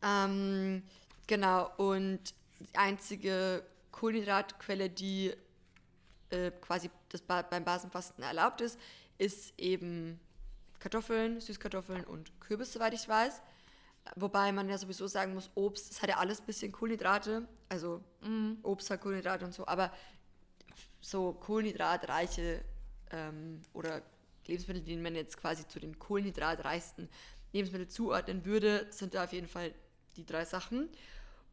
Ähm, 0.02 0.82
genau, 1.28 1.72
und 1.78 2.20
die 2.60 2.78
einzige 2.78 3.64
Kohlenhydratquelle, 3.92 4.90
die 4.90 5.32
äh, 6.32 6.52
quasi 6.60 6.90
das 7.10 7.22
ba 7.22 7.44
beim 7.44 7.64
Basenfasten 7.64 8.24
erlaubt 8.24 8.62
ist, 8.62 8.80
ist 9.18 9.54
eben 9.58 10.20
Kartoffeln, 10.80 11.40
Süßkartoffeln 11.40 12.04
und 12.04 12.40
Kürbis, 12.40 12.74
soweit 12.74 12.94
ich 12.94 13.08
weiß. 13.08 13.42
Wobei 14.16 14.52
man 14.52 14.70
ja 14.70 14.78
sowieso 14.78 15.08
sagen 15.08 15.34
muss, 15.34 15.50
Obst, 15.56 15.90
das 15.90 16.02
hat 16.02 16.10
ja 16.10 16.18
alles 16.18 16.40
ein 16.40 16.46
bisschen 16.46 16.72
Kohlenhydrate. 16.72 17.48
Also 17.70 18.02
Obst 18.64 18.90
hat 18.90 19.02
Kohlenhydrate 19.02 19.46
und 19.46 19.54
so, 19.54 19.68
aber 19.68 19.92
so 21.02 21.34
kohlenhydratreiche 21.34 22.64
ähm, 23.12 23.62
oder 23.74 24.02
Lebensmittel, 24.46 24.82
die 24.82 24.96
man 24.98 25.16
jetzt 25.16 25.38
quasi 25.38 25.68
zu 25.68 25.80
den 25.80 26.00
kohlenhydratreichsten 26.00 27.10
Lebensmitteln 27.54 27.90
zuordnen 27.90 28.46
würde, 28.46 28.88
sind 28.92 29.14
da 29.14 29.24
auf 29.24 29.34
jeden 29.34 29.48
Fall 29.48 29.74
die 30.16 30.26
drei 30.26 30.46
Sachen. 30.46 30.90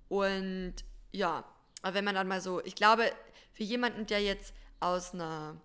Und 0.08 0.74
ja, 1.12 1.44
aber 1.82 1.94
wenn 1.94 2.04
man 2.04 2.14
dann 2.14 2.28
mal 2.28 2.40
so, 2.40 2.64
ich 2.64 2.74
glaube, 2.74 3.10
für 3.52 3.62
jemanden, 3.62 4.06
der 4.06 4.22
jetzt 4.22 4.54
aus 4.80 5.14
einer 5.14 5.60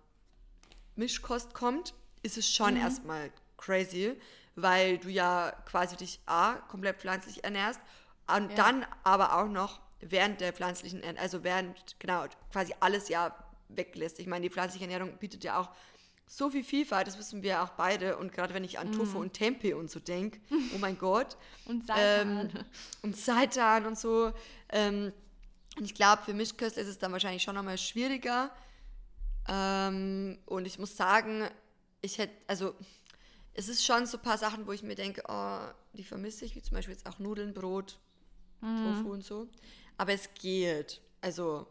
Mischkost 1.00 1.54
kommt, 1.54 1.94
ist 2.22 2.36
es 2.38 2.48
schon 2.48 2.76
erstmal 2.76 3.30
crazy, 3.56 4.14
weil 4.54 4.98
du 4.98 5.08
ja 5.08 5.52
quasi 5.66 5.96
dich 5.96 6.20
A, 6.26 6.54
komplett 6.68 6.98
pflanzlich 7.00 7.42
ernährst 7.42 7.80
und 8.34 8.50
Ja. 8.50 8.56
dann 8.56 8.86
aber 9.02 9.36
auch 9.38 9.48
noch 9.48 9.80
während 10.00 10.40
der 10.40 10.52
pflanzlichen, 10.52 11.02
Ern- 11.02 11.18
also 11.18 11.42
während, 11.42 11.96
genau, 11.98 12.24
quasi 12.52 12.74
alles 12.80 13.08
ja 13.08 13.34
weglässt. 13.68 14.18
Ich 14.20 14.26
meine, 14.26 14.42
die 14.42 14.50
pflanzliche 14.50 14.84
Ernährung 14.84 15.16
bietet 15.18 15.42
ja 15.44 15.58
auch 15.58 15.70
so 16.26 16.48
viel 16.50 16.62
Vielfalt, 16.62 17.06
das 17.08 17.18
wissen 17.18 17.42
wir 17.42 17.62
auch 17.62 17.70
beide. 17.70 18.16
Und 18.16 18.32
gerade 18.32 18.54
wenn 18.54 18.62
ich 18.64 18.78
an 18.78 18.92
Tofu 18.92 19.18
und 19.18 19.32
Tempeh 19.32 19.74
und 19.74 19.90
so 19.90 19.98
denke, 20.00 20.40
oh 20.74 20.78
mein 20.78 20.96
Gott. 20.98 21.36
Und 21.66 21.82
Ähm, 21.96 22.36
Seitan. 22.36 22.64
und 23.02 23.16
Seitan 23.16 23.86
und 23.86 23.98
so. 23.98 24.32
Ähm, 24.70 25.12
und 25.76 25.84
ich 25.84 25.94
glaube, 25.94 26.22
für 26.24 26.32
Mischköstler 26.34 26.82
ist 26.82 26.88
es 26.88 26.98
dann 26.98 27.10
wahrscheinlich 27.12 27.42
schon 27.42 27.54
nochmal 27.56 27.78
schwieriger. 27.78 28.50
Ähm, 29.48 30.38
und 30.46 30.66
ich 30.66 30.78
muss 30.78 30.96
sagen, 30.96 31.48
ich 32.02 32.18
hätte, 32.18 32.34
also 32.46 32.74
es 33.54 33.68
ist 33.68 33.84
schon 33.84 34.06
so 34.06 34.16
ein 34.18 34.22
paar 34.22 34.38
Sachen, 34.38 34.66
wo 34.66 34.72
ich 34.72 34.82
mir 34.82 34.94
denke, 34.94 35.22
oh, 35.28 35.60
die 35.94 36.04
vermisse 36.04 36.44
ich, 36.44 36.54
wie 36.54 36.62
zum 36.62 36.76
Beispiel 36.76 36.94
jetzt 36.94 37.06
auch 37.06 37.18
Nudeln, 37.18 37.54
Brot, 37.54 37.98
Mhm. 38.62 38.84
Tofu 38.96 39.12
und 39.12 39.24
so. 39.24 39.48
Aber 39.96 40.12
es 40.12 40.34
geht. 40.34 41.00
Also, 41.22 41.66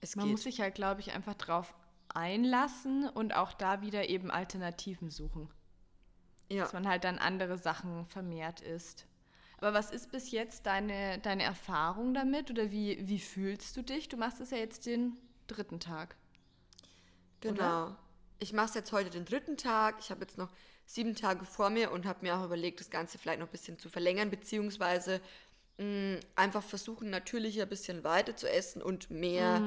es 0.00 0.14
Man 0.14 0.26
geht. 0.26 0.32
muss 0.32 0.44
sich 0.44 0.60
halt, 0.60 0.76
glaube 0.76 1.00
ich, 1.00 1.10
einfach 1.12 1.34
drauf 1.34 1.74
einlassen 2.14 3.08
und 3.08 3.34
auch 3.34 3.52
da 3.52 3.80
wieder 3.82 4.08
eben 4.08 4.30
Alternativen 4.30 5.10
suchen. 5.10 5.48
ja. 6.48 6.62
Dass 6.62 6.72
man 6.72 6.86
halt 6.86 7.02
dann 7.04 7.18
andere 7.18 7.58
Sachen 7.58 8.06
vermehrt 8.06 8.60
isst. 8.60 9.06
Aber 9.58 9.74
was 9.74 9.90
ist 9.90 10.12
bis 10.12 10.30
jetzt 10.30 10.66
deine, 10.66 11.18
deine 11.20 11.42
Erfahrung 11.42 12.14
damit 12.14 12.50
oder 12.52 12.70
wie, 12.70 12.98
wie 13.08 13.18
fühlst 13.20 13.76
du 13.76 13.82
dich? 13.82 14.08
Du 14.08 14.16
machst 14.16 14.40
es 14.40 14.50
ja 14.50 14.58
jetzt 14.58 14.86
den 14.86 15.18
dritten 15.48 15.80
Tag. 15.80 16.14
Genau. 17.42 17.96
Ich 18.38 18.52
mache 18.52 18.66
es 18.66 18.74
jetzt 18.74 18.92
heute 18.92 19.10
den 19.10 19.24
dritten 19.24 19.56
Tag. 19.56 19.96
Ich 20.00 20.10
habe 20.10 20.22
jetzt 20.22 20.38
noch 20.38 20.50
sieben 20.86 21.14
Tage 21.14 21.44
vor 21.44 21.70
mir 21.70 21.92
und 21.92 22.06
habe 22.06 22.20
mir 22.22 22.36
auch 22.36 22.44
überlegt, 22.44 22.80
das 22.80 22.90
Ganze 22.90 23.18
vielleicht 23.18 23.38
noch 23.40 23.48
ein 23.48 23.52
bisschen 23.52 23.78
zu 23.78 23.88
verlängern, 23.88 24.30
beziehungsweise 24.30 25.20
mh, 25.78 26.20
einfach 26.34 26.62
versuchen, 26.62 27.10
natürlicher 27.10 27.62
ein 27.62 27.68
bisschen 27.68 28.04
weiter 28.04 28.36
zu 28.36 28.50
essen 28.50 28.82
und 28.82 29.10
mehr 29.10 29.62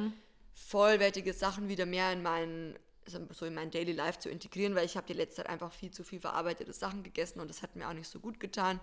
vollwertige 0.53 1.33
Sachen 1.33 1.67
wieder 1.67 1.85
mehr 1.85 2.11
in 2.11 2.21
meinen 2.21 2.79
so 3.07 3.45
in 3.45 3.53
mein 3.53 3.69
Daily 3.69 3.91
Life 3.91 4.17
zu 4.19 4.29
integrieren, 4.29 4.73
weil 4.73 4.85
ich 4.85 4.97
habe 4.97 5.05
die 5.05 5.13
letzte 5.13 5.37
Zeit 5.37 5.49
einfach 5.49 5.71
viel 5.71 5.91
zu 5.91 6.03
viel 6.03 6.19
verarbeitete 6.19 6.73
Sachen 6.73 7.03
gegessen 7.03 7.39
und 7.39 7.49
das 7.49 7.61
hat 7.61 7.75
mir 7.75 7.87
auch 7.87 7.93
nicht 7.93 8.09
so 8.09 8.19
gut 8.19 8.39
getan. 8.39 8.79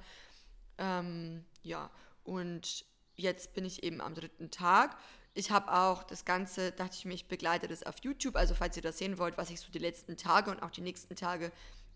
Ähm, 0.79 1.45
ja, 1.63 1.91
und 2.23 2.85
jetzt 3.17 3.53
bin 3.55 3.65
ich 3.65 3.83
eben 3.83 4.01
am 4.01 4.15
dritten 4.15 4.53
Tag. 4.53 4.97
Ich 5.35 5.51
habe 5.51 5.73
auch 5.73 6.03
das 6.03 6.25
Ganze, 6.25 6.73
dachte 6.73 6.97
ich 6.99 7.05
mir, 7.05 7.15
ich 7.15 7.27
begleite 7.27 7.67
das 7.67 7.83
auf 7.83 7.97
YouTube. 8.03 8.37
Also 8.37 8.55
falls 8.55 8.77
ihr 8.77 8.83
das 8.83 8.99
sehen 8.99 9.19
wollt, 9.19 9.39
was 9.39 9.51
ich 9.51 9.61
so 9.61 9.71
die 9.73 9.79
letzten 9.79 10.17
Tage 10.17 10.51
und 10.51 10.63
auch 10.63 10.71
die 10.71 10.83
nächsten 10.83 11.17
Tage 11.17 11.53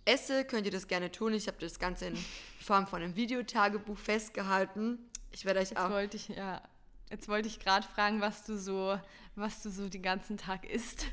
esse, 0.07 0.45
könnt 0.45 0.65
ihr 0.65 0.73
das 0.73 0.89
gerne 0.89 1.13
tun. 1.13 1.35
Ich 1.35 1.47
habe 1.47 1.59
das 1.61 1.79
Ganze 1.79 2.07
in 2.07 2.17
Form 2.61 2.87
von 2.87 3.03
einem 3.03 3.15
Videotagebuch 3.17 3.99
festgehalten. 3.99 4.99
Ich 5.33 5.45
werde 5.45 5.61
euch 5.61 5.71
Jetzt 5.71 5.79
auch 5.79 5.91
wollte 5.91 6.17
ich, 6.17 6.29
ja, 6.29 6.63
jetzt 7.11 7.29
wollte 7.29 7.49
ich 7.49 7.59
gerade 7.59 7.87
fragen, 7.87 8.21
was 8.21 8.45
du 8.45 8.57
so, 8.57 8.99
was 9.35 9.63
du 9.63 9.71
so 9.71 9.89
den 9.89 10.03
ganzen 10.03 10.39
Tag 10.39 10.65
isst. 10.65 11.07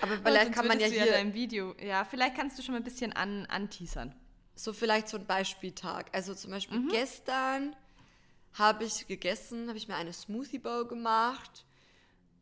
Aber 0.00 0.16
vielleicht 0.16 0.52
kann 0.52 0.68
man 0.68 0.80
ja 0.80 0.86
hier 0.86 1.06
dein 1.06 1.34
Video, 1.34 1.74
ja, 1.84 2.04
vielleicht 2.04 2.36
kannst 2.36 2.58
du 2.58 2.62
schon 2.62 2.72
mal 2.72 2.80
ein 2.80 2.84
bisschen 2.84 3.12
an, 3.12 3.44
anteasern. 3.46 4.14
so 4.54 4.72
vielleicht 4.72 5.08
so 5.08 5.18
ein 5.18 5.26
Beispieltag. 5.26 6.08
Also 6.12 6.34
zum 6.34 6.50
Beispiel 6.50 6.88
gestern 6.88 7.74
habe 8.58 8.84
ich 8.84 9.06
gegessen, 9.06 9.68
habe 9.68 9.78
ich 9.78 9.88
mir 9.88 9.96
eine 9.96 10.12
Smoothie 10.12 10.58
Bowl 10.58 10.86
gemacht 10.86 11.64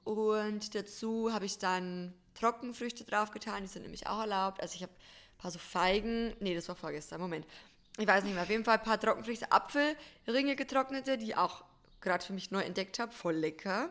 und 0.05 0.75
dazu 0.75 1.33
habe 1.33 1.45
ich 1.47 1.59
dann 1.59 2.15
Trockenfrüchte 2.35 3.05
draufgetan, 3.05 3.63
die 3.63 3.69
sind 3.69 3.83
nämlich 3.83 4.07
auch 4.07 4.21
erlaubt. 4.21 4.61
Also 4.61 4.75
ich 4.77 4.83
habe 4.83 4.93
ein 4.93 5.39
paar 5.39 5.51
so 5.51 5.59
Feigen, 5.59 6.35
nee, 6.41 6.55
das 6.55 6.69
war 6.69 6.77
vorgestern, 6.77 7.21
Moment. 7.21 7.47
Ich 7.99 8.07
weiß 8.07 8.25
nicht 8.25 8.35
mehr, 8.35 8.43
auf 8.43 8.51
jeden 8.51 8.65
Fall 8.65 8.79
ein 8.79 8.85
paar 8.85 9.01
Trockenfrüchte, 9.01 9.51
Apfelringe 9.53 10.55
getrocknete, 10.57 11.17
die 11.19 11.35
auch 11.37 11.65
gerade 12.01 12.25
für 12.25 12.35
mich 12.35 12.51
neu 12.51 12.61
entdeckt 12.61 12.99
habe. 12.99 13.11
Voll 13.13 13.35
lecker. 13.37 13.89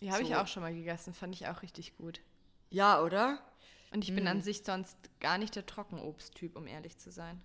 Ja, 0.00 0.12
habe 0.12 0.22
ich 0.22 0.28
So. 0.28 0.34
auch 0.36 0.46
schon 0.46 0.62
mal 0.62 0.72
gegessen. 0.74 1.12
Fand 1.12 1.34
ich 1.34 1.46
auch 1.48 1.62
richtig 1.62 1.96
gut. 1.96 2.20
Ja, 2.70 3.02
oder? 3.02 3.38
Und 3.92 4.04
ich 4.04 4.14
bin 4.14 4.24
Mm. 4.24 4.28
an 4.28 4.42
sich 4.42 4.62
sonst 4.64 4.96
gar 5.20 5.38
nicht 5.38 5.54
der 5.54 5.66
Trockenobsttyp, 5.66 6.56
um 6.56 6.66
ehrlich 6.66 6.96
zu 6.98 7.10
sein. 7.10 7.42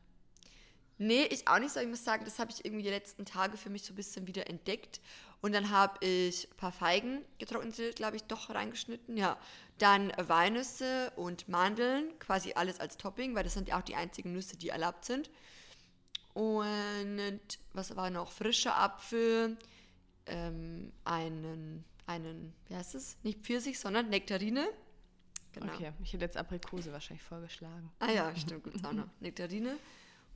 Nee, 1.00 1.24
ich 1.26 1.48
auch 1.48 1.60
nicht 1.60 1.72
so. 1.72 1.80
Ich 1.80 1.88
muss 1.88 2.04
sagen, 2.04 2.26
das 2.26 2.40
habe 2.40 2.52
ich 2.52 2.66
irgendwie 2.66 2.84
die 2.84 2.90
letzten 2.90 3.26
Tage 3.26 3.58
für 3.58 3.70
mich 3.70 3.84
so 3.84 3.94
ein 3.94 3.96
bisschen 3.96 4.26
wieder 4.26 4.48
entdeckt. 4.48 5.00
Und 5.42 5.54
dann 5.54 5.70
habe 5.70 6.04
ich 6.06 6.50
ein 6.50 6.58
paar 6.58 6.72
Feigen, 6.72 7.24
getrocknete, 7.38 7.92
glaube 7.92 8.16
ich, 8.16 8.24
doch 8.24 8.50
reingeschnitten. 8.50 9.16
Ja. 9.16 9.38
Dann 9.78 10.12
Walnüsse 10.18 11.12
und 11.16 11.48
Mandeln, 11.48 12.18
quasi 12.18 12.54
alles 12.54 12.80
als 12.80 12.98
Topping, 12.98 13.36
weil 13.36 13.44
das 13.44 13.54
sind 13.54 13.68
ja 13.68 13.78
auch 13.78 13.84
die 13.84 13.96
einzigen 13.96 14.34
Nüsse, 14.34 14.58
die 14.58 14.70
erlaubt 14.70 15.06
sind. 15.06 15.30
Und 16.34 17.42
was 17.74 17.96
war 17.96 18.10
noch? 18.10 18.32
Frischer 18.32 18.76
Apfel, 18.76 19.58
ähm, 20.26 20.92
einen, 21.04 21.84
einen, 22.08 22.54
wie 22.68 22.76
heißt 22.76 22.96
es? 22.96 23.18
Nicht 23.22 23.42
Pfirsich, 23.42 23.80
sondern 23.80 24.10
Nektarine. 24.10 24.68
Genau. 25.54 25.74
Okay, 25.74 25.92
ich 26.04 26.14
hätte 26.14 26.26
jetzt 26.26 26.38
Aprikose 26.38 26.92
wahrscheinlich 26.92 27.24
vorgeschlagen. 27.24 27.92
Ah 28.00 28.12
ja, 28.12 28.36
stimmt, 28.36 28.64
gibt's 28.64 28.84
auch 28.84 28.94
noch. 28.94 29.08
Nektarine. 29.20 29.78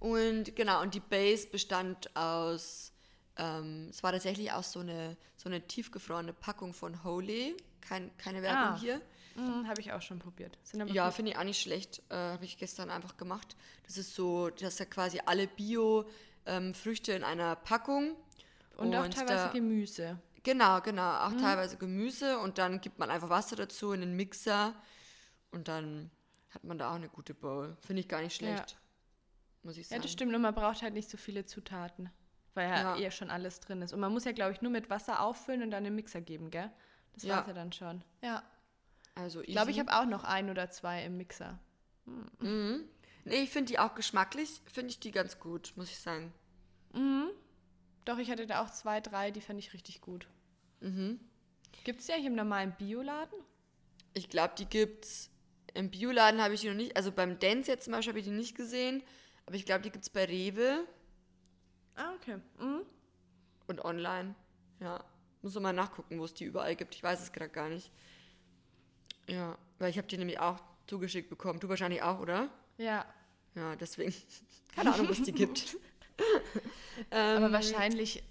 Und 0.02 0.56
genau, 0.56 0.82
und 0.82 0.94
die 0.96 1.00
Base 1.00 1.48
bestand 1.48 2.14
aus, 2.16 2.92
ähm, 3.38 3.88
es 3.92 4.02
war 4.04 4.12
tatsächlich 4.12 4.52
auch 4.52 4.64
so 4.64 4.80
eine, 4.80 5.16
so 5.38 5.48
eine 5.48 5.62
tiefgefrorene 5.66 6.34
Packung 6.34 6.74
von 6.74 7.04
Holy. 7.04 7.56
Kein, 7.82 8.16
keine 8.18 8.42
Werbung 8.42 8.74
Ah. 8.76 8.80
hier. 8.80 9.00
Mhm, 9.36 9.68
habe 9.68 9.80
ich 9.80 9.94
auch 9.94 10.02
schon 10.02 10.20
probiert. 10.20 10.58
Ja, 10.88 11.10
finde 11.12 11.32
ich 11.32 11.38
auch 11.38 11.44
nicht 11.46 11.62
schlecht. 11.62 12.02
Äh, 12.10 12.16
Habe 12.16 12.44
ich 12.44 12.58
gestern 12.58 12.90
einfach 12.90 13.16
gemacht. 13.16 13.56
Das 13.86 13.96
ist 13.98 14.14
so, 14.14 14.50
das 14.50 14.74
ist 14.74 14.80
ja 14.80 14.86
quasi 14.86 15.22
alle 15.26 15.48
Bio-Früchte 15.48 17.14
in 17.14 17.24
einer 17.24 17.56
Packung. 17.56 18.16
Und 18.78 18.94
auch 18.96 19.06
und 19.06 19.14
teilweise 19.14 19.46
da- 19.46 19.52
Gemüse. 19.54 20.20
Genau, 20.44 20.82
genau. 20.82 21.28
Auch 21.28 21.34
teilweise 21.34 21.78
Gemüse 21.78 22.40
und 22.40 22.58
dann 22.58 22.82
gibt 22.82 22.98
man 22.98 23.10
einfach 23.12 23.30
Wasser 23.30 23.56
dazu 23.56 23.92
in 23.94 24.02
den 24.02 24.16
Mixer 24.16 24.74
und 25.52 25.68
dann 25.68 26.10
hat 26.50 26.64
man 26.64 26.78
da 26.80 26.90
auch 26.90 26.96
eine 26.96 27.08
gute 27.10 27.34
Bowl. 27.36 27.78
Finde 27.86 28.00
ich 28.02 28.08
gar 28.10 28.22
nicht 28.22 28.42
Ja. 28.42 28.66
Muss 29.64 29.78
ich 29.78 29.86
Ja, 29.86 29.90
sagen. 29.92 30.02
das 30.02 30.12
stimmt. 30.12 30.34
Und 30.36 30.42
man 30.42 30.54
braucht 30.56 30.82
halt 30.82 30.94
nicht 30.94 31.10
so 31.10 31.18
viele 31.18 31.46
Zutaten, 31.46 32.10
weil 32.54 32.70
ja, 32.70 32.98
Ja. 32.98 33.08
eh 33.08 33.12
schon 33.12 33.30
alles 33.30 33.60
drin 33.60 33.82
ist. 33.82 33.94
Und 33.94 34.00
man 34.00 34.12
muss 34.12 34.26
ja, 34.26 34.32
glaube 34.32 34.54
ich, 34.54 34.62
nur 34.62 34.72
mit 34.72 34.90
Wasser 34.90 35.22
auffüllen 35.22 35.62
und 35.64 35.72
dann 35.72 35.84
den 35.84 35.96
Mixer 35.96 36.22
geben, 36.22 36.50
gell? 36.52 36.72
Das 37.14 37.24
Ja. 37.24 37.38
war's 37.38 37.48
ja 37.48 37.54
dann 37.54 37.72
schon. 37.72 38.04
Ja. 38.22 38.44
Also 39.16 39.42
Ich 39.42 39.48
glaube, 39.48 39.72
ich 39.72 39.78
easy. 39.78 39.86
habe 39.88 40.02
auch 40.02 40.10
noch 40.10 40.24
ein 40.24 40.50
oder 40.50 40.70
zwei 40.70 41.04
im 41.04 41.18
Mixer. 41.18 41.60
Mhm. 42.40 42.86
Nee, 43.26 43.42
ich 43.44 43.50
finde 43.52 43.72
die 43.72 43.78
auch 43.80 43.94
geschmacklich, 43.94 44.62
finde 44.66 44.90
ich 44.90 45.00
die 45.00 45.12
ganz 45.12 45.40
gut, 45.40 45.74
muss 45.76 45.90
ich 45.92 46.00
sagen. 46.00 46.34
Mhm. 46.94 47.30
Doch, 48.06 48.18
ich 48.18 48.32
hatte 48.32 48.48
da 48.48 48.64
auch 48.64 48.70
zwei, 48.72 49.00
drei, 49.00 49.30
die 49.30 49.42
fand 49.42 49.60
ich 49.60 49.74
richtig 49.74 50.02
gut. 50.02 50.28
Mhm. 50.80 51.20
Gibt 51.84 52.00
es 52.02 52.08
ja 52.08 52.16
hier 52.16 52.28
im 52.28 52.36
normalen 52.36 52.72
Bioladen? 52.78 53.38
Ich 54.14 54.30
glaube, 54.30 54.56
die 54.58 54.66
gibt's 54.66 55.30
im 55.74 55.90
Bioladen 55.92 56.42
habe 56.42 56.54
ich 56.56 56.62
die 56.62 56.68
noch 56.70 56.76
nicht, 56.76 56.98
also 56.98 57.12
beim 57.12 57.38
Dance 57.40 57.70
jetzt 57.72 57.86
zum 57.86 57.94
Beispiel 57.94 58.12
habe 58.12 58.20
ich 58.20 58.26
die 58.26 58.32
nicht 58.32 58.56
gesehen, 58.56 59.04
aber 59.52 59.58
ich 59.58 59.66
glaube, 59.66 59.82
die 59.82 59.90
gibt 59.90 60.06
es 60.06 60.10
bei 60.10 60.24
Rewe 60.24 60.88
Ah, 61.96 62.14
okay. 62.16 62.38
Mhm. 62.58 62.84
und 63.68 63.84
online. 63.84 64.34
Ja, 64.80 65.04
muss 65.42 65.56
noch 65.56 65.62
mal 65.62 65.74
nachgucken, 65.74 66.18
wo 66.20 66.24
es 66.24 66.34
die 66.34 66.46
überall 66.46 66.74
gibt. 66.78 66.96
Ich 66.96 67.04
weiß 67.04 67.22
es 67.22 67.34
gerade 67.34 67.52
gar 67.52 67.68
nicht. 67.68 67.92
Ja, 69.28 69.58
weil 69.78 69.90
ich 69.90 69.98
habe 69.98 70.08
die 70.08 70.18
nämlich 70.18 70.40
auch 70.40 70.62
zugeschickt 70.88 71.30
bekommen. 71.30 71.60
Du 71.60 71.68
wahrscheinlich 71.68 72.02
auch, 72.02 72.20
oder? 72.22 72.48
Ja, 72.78 73.06
Ja, 73.56 73.76
deswegen. 73.76 74.14
Keine 74.74 74.94
Ahnung, 74.94 75.10
wo 75.10 75.12
es 75.12 75.22
die 75.22 75.34
gibt. 75.34 75.76
aber 77.12 77.48
Ähm, 77.48 77.52
wahrscheinlich, 77.52 78.24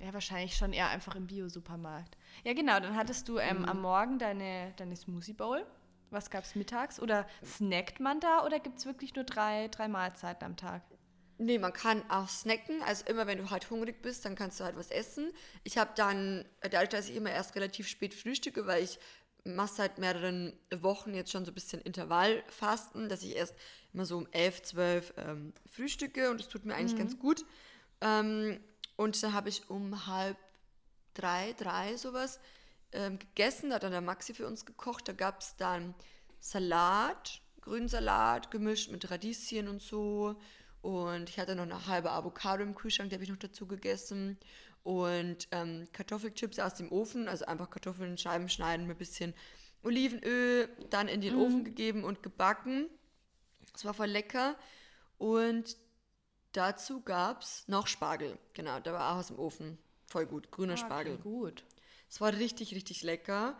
ja, 0.00 0.12
wahrscheinlich 0.12 0.54
schon 0.54 0.74
eher 0.74 0.90
einfach 0.90 1.16
im 1.16 1.26
Bio-Supermarkt. 1.26 2.18
Ja, 2.44 2.52
genau, 2.52 2.78
dann 2.78 2.94
hattest 2.94 3.26
du 3.26 3.38
ähm, 3.38 3.64
am 3.64 3.80
Morgen 3.80 4.18
deine, 4.18 4.74
deine 4.76 4.96
Smoothie 4.96 5.32
Bowl. 5.32 5.64
Was 6.10 6.30
gab 6.30 6.44
es 6.44 6.54
mittags? 6.54 7.00
Oder 7.00 7.26
snackt 7.44 8.00
man 8.00 8.20
da 8.20 8.44
oder 8.44 8.60
gibt 8.60 8.78
es 8.78 8.86
wirklich 8.86 9.14
nur 9.14 9.24
drei, 9.24 9.68
drei 9.68 9.88
Mahlzeiten 9.88 10.44
am 10.44 10.56
Tag? 10.56 10.82
Nee, 11.38 11.58
man 11.58 11.72
kann 11.72 12.08
auch 12.10 12.28
snacken. 12.28 12.80
Also 12.82 13.04
immer, 13.06 13.26
wenn 13.26 13.38
du 13.38 13.50
halt 13.50 13.68
hungrig 13.70 14.02
bist, 14.02 14.24
dann 14.24 14.36
kannst 14.36 14.60
du 14.60 14.64
halt 14.64 14.76
was 14.76 14.90
essen. 14.90 15.32
Ich 15.64 15.78
habe 15.78 15.90
dann, 15.96 16.44
dadurch, 16.60 16.90
dass 16.90 17.08
ich 17.08 17.16
immer 17.16 17.30
erst 17.30 17.56
relativ 17.56 17.88
spät 17.88 18.14
frühstücke, 18.14 18.66
weil 18.66 18.84
ich 18.84 18.98
mache 19.44 19.74
seit 19.74 19.98
mehreren 19.98 20.56
Wochen 20.80 21.14
jetzt 21.14 21.32
schon 21.32 21.44
so 21.44 21.50
ein 21.50 21.54
bisschen 21.54 21.80
Intervallfasten, 21.82 23.08
dass 23.08 23.22
ich 23.22 23.36
erst 23.36 23.54
immer 23.92 24.06
so 24.06 24.16
um 24.16 24.28
11, 24.30 24.62
12 24.62 25.14
ähm, 25.18 25.52
frühstücke 25.70 26.30
und 26.30 26.40
das 26.40 26.48
tut 26.48 26.64
mir 26.64 26.74
eigentlich 26.74 26.98
ganz 26.98 27.18
gut. 27.18 27.44
Ähm, 28.00 28.60
und 28.96 29.20
da 29.22 29.32
habe 29.32 29.48
ich 29.48 29.68
um 29.68 30.06
halb 30.06 30.36
drei, 31.14 31.54
drei 31.58 31.96
sowas 31.96 32.40
ähm, 32.94 33.18
gegessen. 33.18 33.70
Da 33.70 33.76
hat 33.76 33.82
dann 33.82 33.92
der 33.92 34.00
Maxi 34.00 34.34
für 34.34 34.46
uns 34.46 34.64
gekocht. 34.64 35.08
Da 35.08 35.12
gab 35.12 35.40
es 35.40 35.56
dann 35.56 35.94
Salat, 36.40 37.40
Grünsalat 37.60 38.50
gemischt 38.50 38.90
mit 38.90 39.10
Radieschen 39.10 39.68
und 39.68 39.82
so. 39.82 40.36
Und 40.82 41.30
ich 41.30 41.38
hatte 41.38 41.56
noch 41.56 41.62
eine 41.62 41.86
halbe 41.86 42.10
Avocado 42.10 42.62
im 42.62 42.74
Kühlschrank, 42.74 43.08
die 43.08 43.16
habe 43.16 43.24
ich 43.24 43.30
noch 43.30 43.38
dazu 43.38 43.66
gegessen. 43.66 44.38
Und 44.82 45.48
ähm, 45.50 45.88
Kartoffelchips 45.92 46.58
aus 46.58 46.74
dem 46.74 46.92
Ofen, 46.92 47.26
also 47.26 47.46
einfach 47.46 47.70
Kartoffeln 47.70 48.12
in 48.12 48.18
Scheiben 48.18 48.50
schneiden 48.50 48.86
mit 48.86 48.96
ein 48.96 48.98
bisschen 48.98 49.34
Olivenöl, 49.82 50.68
dann 50.90 51.08
in 51.08 51.22
den 51.22 51.36
Ofen 51.36 51.64
gegeben 51.64 52.04
und 52.04 52.22
gebacken. 52.22 52.90
Das 53.72 53.86
war 53.86 53.94
voll 53.94 54.08
lecker. 54.08 54.56
Und 55.16 55.78
dazu 56.52 57.00
gab 57.00 57.40
es 57.40 57.66
noch 57.66 57.86
Spargel. 57.86 58.38
Genau, 58.52 58.78
der 58.80 58.92
war 58.92 59.12
auch 59.12 59.20
aus 59.20 59.28
dem 59.28 59.38
Ofen. 59.38 59.78
Voll 60.06 60.26
gut, 60.26 60.50
grüner 60.50 60.76
Spargel. 60.76 61.14
Okay, 61.14 61.22
gut. 61.22 61.64
Es 62.08 62.20
war 62.20 62.32
richtig, 62.32 62.74
richtig 62.74 63.02
lecker. 63.02 63.56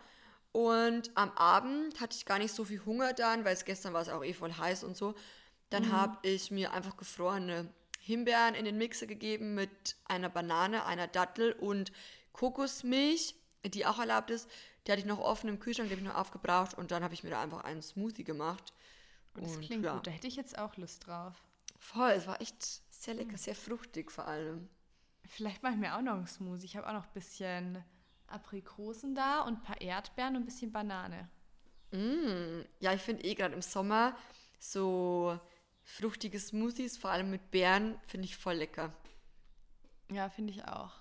Und 0.52 1.10
am 1.16 1.32
Abend 1.32 2.00
hatte 2.00 2.16
ich 2.16 2.26
gar 2.26 2.38
nicht 2.38 2.54
so 2.54 2.64
viel 2.64 2.84
Hunger 2.84 3.12
dann, 3.12 3.44
weil 3.44 3.54
es 3.54 3.64
gestern 3.64 3.92
war 3.92 4.02
es 4.02 4.08
auch 4.08 4.24
eh 4.24 4.34
voll 4.34 4.52
heiß 4.52 4.84
und 4.84 4.96
so. 4.96 5.14
Dann 5.70 5.90
habe 5.90 6.18
ich 6.22 6.52
mir 6.52 6.72
einfach 6.72 6.96
gefrorene 6.96 7.68
Himbeeren 7.98 8.54
in 8.54 8.64
den 8.64 8.78
Mixer 8.78 9.06
gegeben 9.06 9.54
mit 9.54 9.96
einer 10.04 10.28
Banane, 10.28 10.84
einer 10.84 11.08
Dattel 11.08 11.52
und 11.52 11.90
Kokosmilch, 12.32 13.34
die 13.64 13.86
auch 13.86 13.98
erlaubt 13.98 14.30
ist. 14.30 14.48
Die 14.86 14.92
hatte 14.92 15.00
ich 15.00 15.06
noch 15.06 15.18
offen 15.18 15.48
im 15.48 15.58
Kühlschrank, 15.58 15.88
die 15.88 15.94
habe 15.94 16.02
ich 16.02 16.08
noch 16.08 16.18
aufgebraucht 16.20 16.74
und 16.74 16.90
dann 16.90 17.02
habe 17.02 17.14
ich 17.14 17.24
mir 17.24 17.30
da 17.30 17.40
einfach 17.40 17.64
einen 17.64 17.82
Smoothie 17.82 18.24
gemacht. 18.24 18.72
Das 19.34 19.56
Und 19.56 19.62
klingt 19.62 19.84
ja, 19.84 19.94
gut. 19.94 20.06
Da 20.06 20.10
hätte 20.10 20.26
ich 20.26 20.36
jetzt 20.36 20.58
auch 20.58 20.76
Lust 20.76 21.06
drauf. 21.06 21.34
Voll, 21.78 22.10
es 22.10 22.26
war 22.26 22.40
echt 22.40 22.62
sehr 22.90 23.14
lecker, 23.14 23.38
sehr 23.38 23.54
fruchtig 23.54 24.12
vor 24.12 24.28
allem. 24.28 24.68
Vielleicht 25.26 25.62
mache 25.62 25.72
ich 25.72 25.80
mir 25.80 25.96
auch 25.96 26.02
noch 26.02 26.14
einen 26.14 26.26
Smoothie. 26.26 26.66
Ich 26.66 26.76
habe 26.76 26.86
auch 26.88 26.92
noch 26.92 27.06
ein 27.06 27.12
bisschen 27.14 27.82
Aprikosen 28.26 29.14
da 29.14 29.40
und 29.42 29.54
ein 29.58 29.62
paar 29.62 29.80
Erdbeeren 29.80 30.36
und 30.36 30.42
ein 30.42 30.46
bisschen 30.46 30.72
Banane. 30.72 31.28
Mm, 31.92 32.62
ja, 32.80 32.92
ich 32.92 33.02
finde 33.02 33.24
eh 33.24 33.34
gerade 33.34 33.54
im 33.54 33.62
Sommer 33.62 34.16
so 34.58 35.38
fruchtige 35.82 36.40
Smoothies, 36.40 36.96
vor 36.96 37.10
allem 37.10 37.30
mit 37.30 37.50
Beeren, 37.50 37.98
finde 38.06 38.24
ich 38.26 38.36
voll 38.36 38.54
lecker. 38.54 38.92
Ja, 40.10 40.28
finde 40.28 40.52
ich 40.52 40.64
auch. 40.64 40.92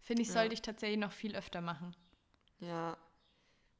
Finde 0.00 0.22
ich, 0.22 0.28
Ja. 0.28 0.34
sollte 0.34 0.54
ich 0.54 0.62
tatsächlich 0.62 0.98
noch 0.98 1.12
viel 1.12 1.36
öfter 1.36 1.60
machen. 1.60 1.94
Ja, 2.60 2.96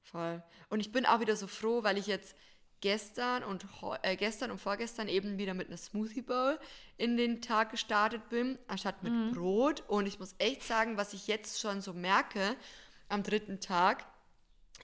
voll. 0.03 0.43
Und 0.69 0.81
ich 0.81 0.93
bin 0.93 1.07
auch 1.07 1.21
wieder 1.21 1.37
so 1.37 1.47
froh, 1.47 1.83
weil 1.83 1.99
ich 1.99 2.07
jetzt 2.07 2.37
gestern 2.81 3.43
und, 3.45 3.67
äh, 4.03 4.17
gestern 4.17 4.51
und 4.51 4.59
vorgestern 4.59 5.09
eben 5.09 5.39
wieder 5.39 5.55
mit 5.55 5.69
einer 5.69 5.77
Smoothie 5.77 6.23
Bowl 6.23 6.59
in 6.97 7.17
den 7.17 7.43
Tag 7.43 7.71
gestartet 7.71 8.29
bin, 8.29 8.59
anstatt 8.69 9.03
mit 9.03 9.35
Brot. 9.35 9.83
Und 9.89 10.07
ich 10.07 10.19
muss 10.19 10.35
echt 10.39 10.63
sagen, 10.63 10.97
was 10.97 11.13
ich 11.13 11.27
jetzt 11.27 11.61
schon 11.61 11.81
so 11.81 11.93
merke 11.93 12.57
am 13.09 13.23
dritten 13.23 13.61
Tag, 13.61 14.05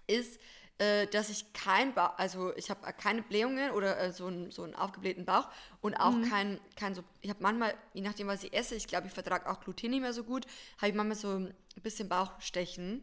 ist, 0.06 0.38
äh, 0.78 1.06
dass 1.06 1.30
ich 1.30 1.52
kein 1.54 1.94
Bauch, 1.94 2.18
also 2.18 2.54
ich 2.56 2.68
habe 2.68 2.92
keine 2.92 3.22
Blähungen 3.22 3.70
oder 3.70 3.98
äh, 3.98 4.12
so, 4.12 4.26
einen, 4.26 4.50
so 4.50 4.62
einen 4.62 4.74
aufgeblähten 4.74 5.24
Bauch 5.24 5.48
und 5.80 5.94
auch 5.94 6.12
kein, 6.28 6.61
kein 6.76 6.94
so, 6.94 7.02
ich 7.22 7.30
habe 7.30 7.42
manchmal, 7.42 7.74
je 7.94 8.02
nachdem, 8.02 8.26
was 8.26 8.44
ich 8.44 8.52
esse, 8.52 8.74
ich 8.74 8.87
glaube, 8.87 9.06
ich 9.06 9.12
vertrage 9.12 9.48
auch 9.48 9.61
Gluten 9.61 9.90
nicht 9.90 10.02
mehr 10.02 10.12
so 10.12 10.22
gut, 10.22 10.46
habe 10.76 10.88
ich 10.88 10.94
manchmal 10.94 11.16
so 11.16 11.30
ein 11.30 11.54
bisschen 11.82 12.11
Bauchstechen 12.11 13.02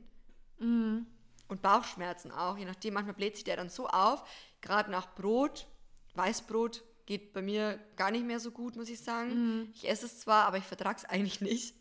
und 1.48 1.62
Bauchschmerzen 1.64 2.32
auch, 2.32 2.58
je 2.58 2.66
nachdem, 2.66 2.94
manchmal 2.94 3.16
bläht 3.16 3.36
sich 3.36 3.44
der 3.44 3.58
dann 3.58 3.70
so 3.70 3.88
auf, 3.88 4.24
gerade 4.64 4.90
nach 4.90 5.14
Brot, 5.14 5.68
Weißbrot 6.16 6.84
geht 7.06 7.34
bei 7.34 7.42
mir 7.44 7.78
gar 7.96 8.10
nicht 8.10 8.26
mehr 8.26 8.40
so 8.40 8.50
gut, 8.50 8.76
muss 8.76 8.90
ich 8.90 9.00
sagen. 9.00 9.70
Ich 9.76 9.88
esse 9.88 10.08
es 10.08 10.20
zwar, 10.22 10.46
aber 10.46 10.58
ich 10.58 10.64
vertrage 10.64 10.98
es 10.98 11.06
eigentlich 11.06 11.40
nicht. 11.42 11.76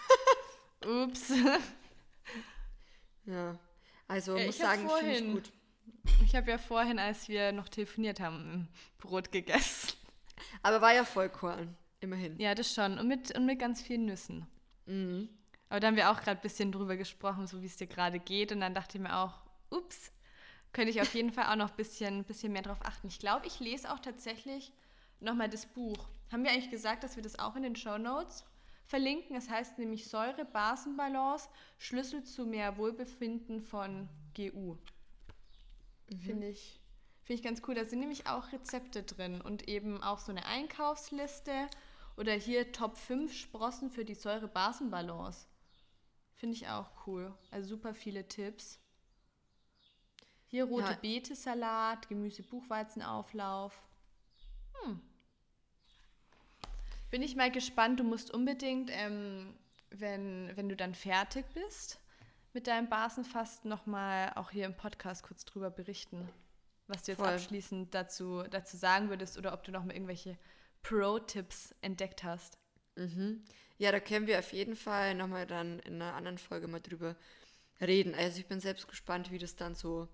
Ups. 0.86 1.32
Ja, 3.24 3.58
also 4.08 4.36
Ja, 4.36 4.46
muss 4.46 4.56
ich 4.56 4.62
hab 4.62 4.70
sagen, 4.76 4.88
finde 4.88 5.10
ich 5.12 5.18
vorhin- 5.18 5.32
gut. 5.34 5.52
Ich 6.24 6.34
habe 6.34 6.50
ja 6.50 6.58
vorhin, 6.58 6.98
als 6.98 7.28
wir 7.28 7.52
noch 7.52 7.68
telefoniert 7.68 8.18
haben, 8.20 8.68
Brot 8.98 9.30
gegessen. 9.30 9.92
Aber 10.62 10.80
war 10.80 10.92
ja 10.92 11.04
Vollkorn, 11.04 11.76
immerhin. 12.00 12.36
Ja, 12.40 12.54
das 12.56 12.74
schon. 12.74 12.98
Und 12.98 13.06
mit, 13.06 13.36
und 13.36 13.46
mit 13.46 13.58
ganz 13.60 13.80
vielen 13.82 14.06
Nüssen. 14.06 14.46
Mhm. 14.86 15.28
Aber 15.68 15.78
da 15.80 15.86
haben 15.86 15.96
wir 15.96 16.10
auch 16.10 16.20
gerade 16.20 16.38
ein 16.40 16.42
bisschen 16.42 16.72
drüber 16.72 16.96
gesprochen, 16.96 17.46
so 17.46 17.62
wie 17.62 17.66
es 17.66 17.76
dir 17.76 17.86
gerade 17.86 18.18
geht. 18.18 18.50
Und 18.52 18.60
dann 18.60 18.74
dachte 18.74 18.98
ich 18.98 19.02
mir 19.02 19.16
auch, 19.16 19.34
ups, 19.70 20.10
könnte 20.72 20.90
ich 20.90 21.00
auf 21.00 21.14
jeden 21.14 21.30
Fall 21.30 21.46
auch 21.46 21.56
noch 21.56 21.70
ein 21.70 21.76
bisschen, 21.76 22.24
bisschen 22.24 22.52
mehr 22.52 22.62
drauf 22.62 22.80
achten. 22.82 23.08
Ich 23.08 23.18
glaube, 23.18 23.46
ich 23.46 23.60
lese 23.60 23.92
auch 23.92 23.98
tatsächlich 23.98 24.72
nochmal 25.20 25.48
das 25.48 25.66
Buch. 25.66 26.08
Haben 26.30 26.44
wir 26.44 26.50
eigentlich 26.50 26.70
gesagt, 26.70 27.04
dass 27.04 27.16
wir 27.16 27.22
das 27.22 27.38
auch 27.38 27.56
in 27.56 27.62
den 27.62 27.76
Show 27.76 27.98
Notes 27.98 28.44
verlinken. 28.86 29.36
Es 29.36 29.48
heißt 29.48 29.78
nämlich 29.78 30.08
Säure-Basenbalance, 30.08 31.48
Schlüssel 31.78 32.24
zu 32.24 32.46
mehr 32.46 32.76
Wohlbefinden 32.78 33.60
von 33.60 34.08
GU. 34.34 34.76
Finde 36.24 36.48
ich, 36.48 36.80
find 37.22 37.38
ich 37.38 37.44
ganz 37.44 37.62
cool. 37.66 37.74
Da 37.74 37.84
sind 37.84 38.00
nämlich 38.00 38.26
auch 38.26 38.52
Rezepte 38.52 39.02
drin 39.02 39.40
und 39.40 39.68
eben 39.68 40.02
auch 40.02 40.18
so 40.18 40.30
eine 40.30 40.44
Einkaufsliste 40.46 41.68
oder 42.16 42.32
hier 42.32 42.72
Top 42.72 42.98
5 42.98 43.32
Sprossen 43.32 43.90
für 43.90 44.04
die 44.04 44.14
Säure-Basen-Balance. 44.14 45.46
Finde 46.34 46.56
ich 46.56 46.68
auch 46.68 46.90
cool. 47.06 47.32
Also 47.50 47.68
super 47.70 47.94
viele 47.94 48.26
Tipps. 48.28 48.81
Hier 50.52 50.64
rote 50.66 50.90
Ja. 50.90 50.98
Beete-Salat, 51.00 52.10
Gemüse-Buchweizenauflauf. 52.10 53.72
Hm. 54.74 55.00
Bin 57.10 57.22
ich 57.22 57.36
mal 57.36 57.50
gespannt. 57.50 58.00
Du 58.00 58.04
musst 58.04 58.30
unbedingt, 58.30 58.90
ähm, 58.92 59.56
wenn, 59.88 60.54
wenn 60.54 60.68
du 60.68 60.76
dann 60.76 60.94
fertig 60.94 61.46
bist 61.54 61.98
mit 62.52 62.66
deinem 62.66 62.90
Basenfasten, 62.90 63.70
nochmal 63.70 64.30
auch 64.34 64.50
hier 64.50 64.66
im 64.66 64.76
Podcast 64.76 65.22
kurz 65.22 65.46
drüber 65.46 65.70
berichten, 65.70 66.28
was 66.86 67.04
du 67.04 67.12
jetzt 67.12 67.20
Voll. 67.20 67.28
abschließend 67.28 67.94
dazu, 67.94 68.42
dazu 68.42 68.76
sagen 68.76 69.08
würdest 69.08 69.38
oder 69.38 69.54
ob 69.54 69.64
du 69.64 69.72
noch 69.72 69.84
mal 69.84 69.94
irgendwelche 69.94 70.36
Pro-Tipps 70.82 71.74
entdeckt 71.80 72.24
hast. 72.24 72.58
Mhm. 72.96 73.42
Ja, 73.78 73.90
da 73.90 74.00
können 74.00 74.26
wir 74.26 74.38
auf 74.38 74.52
jeden 74.52 74.76
Fall 74.76 75.14
nochmal 75.14 75.46
dann 75.46 75.78
in 75.78 75.94
einer 75.94 76.12
anderen 76.12 76.36
Folge 76.36 76.68
mal 76.68 76.82
drüber 76.82 77.16
reden. 77.80 78.14
Also 78.14 78.38
ich 78.38 78.46
bin 78.46 78.60
selbst 78.60 78.86
gespannt, 78.86 79.30
wie 79.30 79.38
das 79.38 79.56
dann 79.56 79.74
so, 79.74 80.08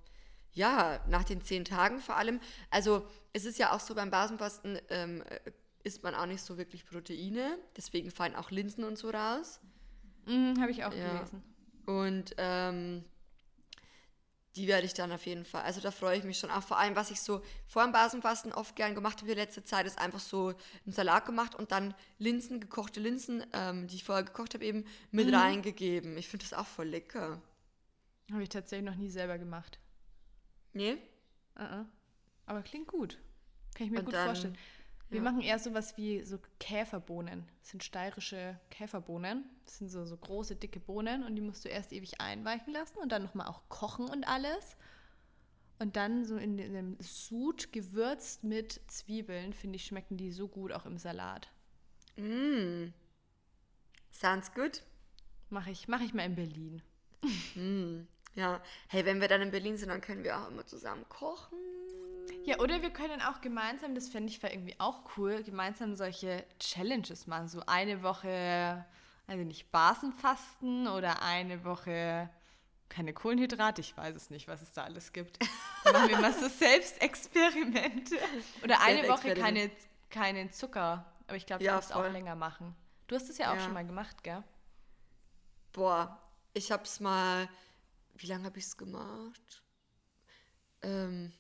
ja, 0.53 1.01
nach 1.09 1.25
den 1.25 1.43
zehn 1.43 1.65
Tagen 1.65 2.01
vor 2.01 2.17
allem. 2.17 2.41
Also 2.71 3.07
es 3.33 3.45
ist 3.45 3.59
ja 3.59 3.73
auch 3.73 3.81
so 3.81 3.95
beim 3.95 4.11
Basenfasten, 4.11 4.79
ähm, 4.89 5.23
äh, 5.23 5.39
isst 5.85 6.03
man 6.03 6.15
auch 6.15 6.27
nicht 6.27 6.43
so 6.43 6.59
wirklich 6.59 6.85
Proteine. 6.87 7.59
Deswegen 7.77 8.11
fallen 8.11 8.35
auch 8.35 8.51
Linsen 8.51 8.85
und 8.85 8.99
so 8.99 9.11
raus. 9.11 9.61
Mhm, 10.27 10.61
Habe 10.61 10.71
ich 10.71 10.85
auch 10.85 10.93
Ja. 10.93 11.15
gelesen. 11.15 11.43
Und 11.87 12.35
ähm, 12.39 13.05
die 14.57 14.67
werde 14.67 14.87
ich 14.87 14.93
dann 14.95 15.13
auf 15.13 15.25
jeden 15.25 15.45
Fall, 15.45 15.63
also 15.63 15.81
da 15.81 15.91
freue 15.93 16.19
ich 16.19 16.25
mich 16.25 16.39
schon 16.39 16.51
auch. 16.51 16.63
Vor 16.63 16.79
allem, 16.79 16.97
was 16.97 17.11
ich 17.13 17.21
so 17.21 17.43
vor 17.67 17.85
dem 17.85 17.93
Basenfasten 17.93 18.53
oft 18.53 18.75
gern 18.75 18.95
gemacht 18.95 19.21
habe 19.21 19.31
in 19.31 19.39
letzter 19.39 19.65
Zeit, 19.65 19.87
ist 19.87 19.99
einfach 19.99 20.19
so 20.19 20.49
einen 20.85 20.93
Salat 20.93 21.27
gemacht 21.27 21.55
und 21.55 21.71
dann 21.71 21.95
Linsen, 22.19 22.59
gekochte 22.61 22.99
Linsen, 22.99 23.47
ähm, 23.53 23.87
die 23.87 23.95
ich 23.97 24.05
vorher 24.05 24.25
gekocht 24.25 24.55
habe, 24.55 24.65
eben 24.65 24.85
mit 25.13 25.29
Mhm. 25.29 25.35
reingegeben. 25.35 26.17
Ich 26.19 26.29
finde 26.29 26.45
das 26.45 26.55
auch 26.59 26.67
voll 26.67 26.89
lecker. 26.89 27.41
Habe 28.33 28.43
ich 28.43 28.49
tatsächlich 28.49 28.91
noch 28.91 28.97
nie 28.99 29.11
selber 29.11 29.39
gemacht. 29.39 29.79
Nee? 30.73 30.99
Uh-uh. 31.59 31.85
Aber 32.47 32.63
klingt 32.63 32.89
gut. 32.89 33.19
Kann 33.75 33.87
ich 33.87 33.93
mir 33.93 34.01
Und 34.01 34.07
gut 34.07 34.15
dann- 34.15 34.27
vorstellen. 34.27 34.57
Wir 35.11 35.19
ja. 35.19 35.23
machen 35.23 35.41
eher 35.41 35.59
sowas 35.59 35.97
wie 35.97 36.23
so 36.23 36.39
Käferbohnen. 36.61 37.47
Das 37.61 37.71
sind 37.71 37.83
steirische 37.83 38.61
Käferbohnen. 38.71 39.45
Das 39.65 39.79
sind 39.79 39.89
so, 39.89 40.05
so 40.05 40.17
große, 40.17 40.55
dicke 40.57 40.81
Bohnen 40.81 41.25
und 41.25 41.35
die 41.35 41.41
musst 41.41 41.65
du 41.65 41.71
erst 41.71 41.93
ewig 41.95 42.21
einweichen 42.21 42.75
lassen 42.75 42.99
und 42.99 43.11
dann 43.11 43.23
nochmal 43.23 43.47
auch 43.47 43.63
kochen 43.71 44.07
und 44.11 44.25
alles. 44.29 44.77
Und 45.79 45.97
dann 45.97 46.25
so 46.27 46.37
in 46.37 46.57
dem 46.59 46.97
Sud 47.01 47.73
gewürzt 47.73 48.45
mit 48.45 48.81
Zwiebeln, 48.89 49.55
finde 49.55 49.77
ich, 49.77 49.87
schmecken 49.87 50.17
die 50.19 50.31
so 50.31 50.47
gut 50.49 50.73
auch 50.73 50.85
im 50.85 50.99
Salat. 50.99 51.49
Mm. 52.17 52.89
Sounds 54.13 54.53
good. 54.53 54.83
Mache 55.51 55.71
ich, 55.71 55.89
mach 55.89 56.01
ich 56.03 56.13
mal 56.13 56.25
in 56.27 56.35
Berlin. 56.35 56.83
Mm. 57.55 58.07
Ja. 58.39 58.61
Hey, 58.89 59.05
wenn 59.05 59.21
wir 59.21 59.27
dann 59.29 59.43
in 59.43 59.51
Berlin 59.51 59.77
sind, 59.77 59.89
dann 59.89 60.01
können 60.01 60.23
wir 60.23 60.39
auch 60.39 60.49
immer 60.49 60.65
zusammen 60.65 61.05
kochen. 61.09 61.59
Ja, 62.45 62.59
oder 62.61 62.81
wir 62.83 62.91
können 62.91 63.21
auch 63.21 63.41
gemeinsam, 63.41 63.95
das 63.95 64.09
fände 64.09 64.31
ich 64.33 64.43
irgendwie 64.43 64.77
auch 64.79 65.01
cool, 65.17 65.43
gemeinsam 65.43 65.97
solche 65.97 66.45
Challenges 66.61 67.27
machen. 67.27 67.49
So 67.49 67.63
eine 67.67 68.03
Woche, 68.03 68.85
also 69.27 69.43
nicht 69.45 69.71
Basenfasten 69.73 70.87
oder 70.87 71.23
eine 71.23 71.65
Woche 71.65 72.31
keine 72.89 73.13
Kohlenhydrate. 73.13 73.81
Ich 73.83 73.95
weiß 73.97 74.15
es 74.15 74.31
nicht, 74.31 74.49
was 74.49 74.63
es 74.63 74.73
da 74.73 74.85
alles 74.85 75.13
gibt. 75.13 75.39
Dann 75.85 75.93
machen 75.93 76.09
wir 76.09 76.19
mal 76.19 76.33
so 76.33 76.49
Selbstexperimente. 76.49 78.17
Oder 78.63 78.81
eine 78.81 79.07
Woche 79.09 79.35
keine, 79.35 79.71
keinen 80.11 80.51
Zucker. 80.53 81.05
Aber 81.27 81.37
ich 81.37 81.45
glaube, 81.45 81.59
du 81.65 81.67
Ja, 81.67 81.77
musst 81.77 81.93
auch 81.93 82.01
voll. 82.03 82.13
länger 82.13 82.35
machen. 82.37 82.75
Du 83.09 83.17
hast 83.17 83.29
es 83.29 83.37
ja 83.37 83.51
auch 83.51 83.57
Ja. 83.57 83.61
schon 83.65 83.75
mal 83.75 83.85
gemacht, 83.85 84.23
gell? 84.23 84.43
Boah, 85.73 86.19
ich 86.55 86.73
hab's 86.73 87.01
mal. 87.01 87.49
Wie 88.19 88.27
lange 88.27 88.45
habe 88.45 88.59
ich's 88.59 88.77
gemacht? 88.77 89.63
Ähm, 90.83 91.33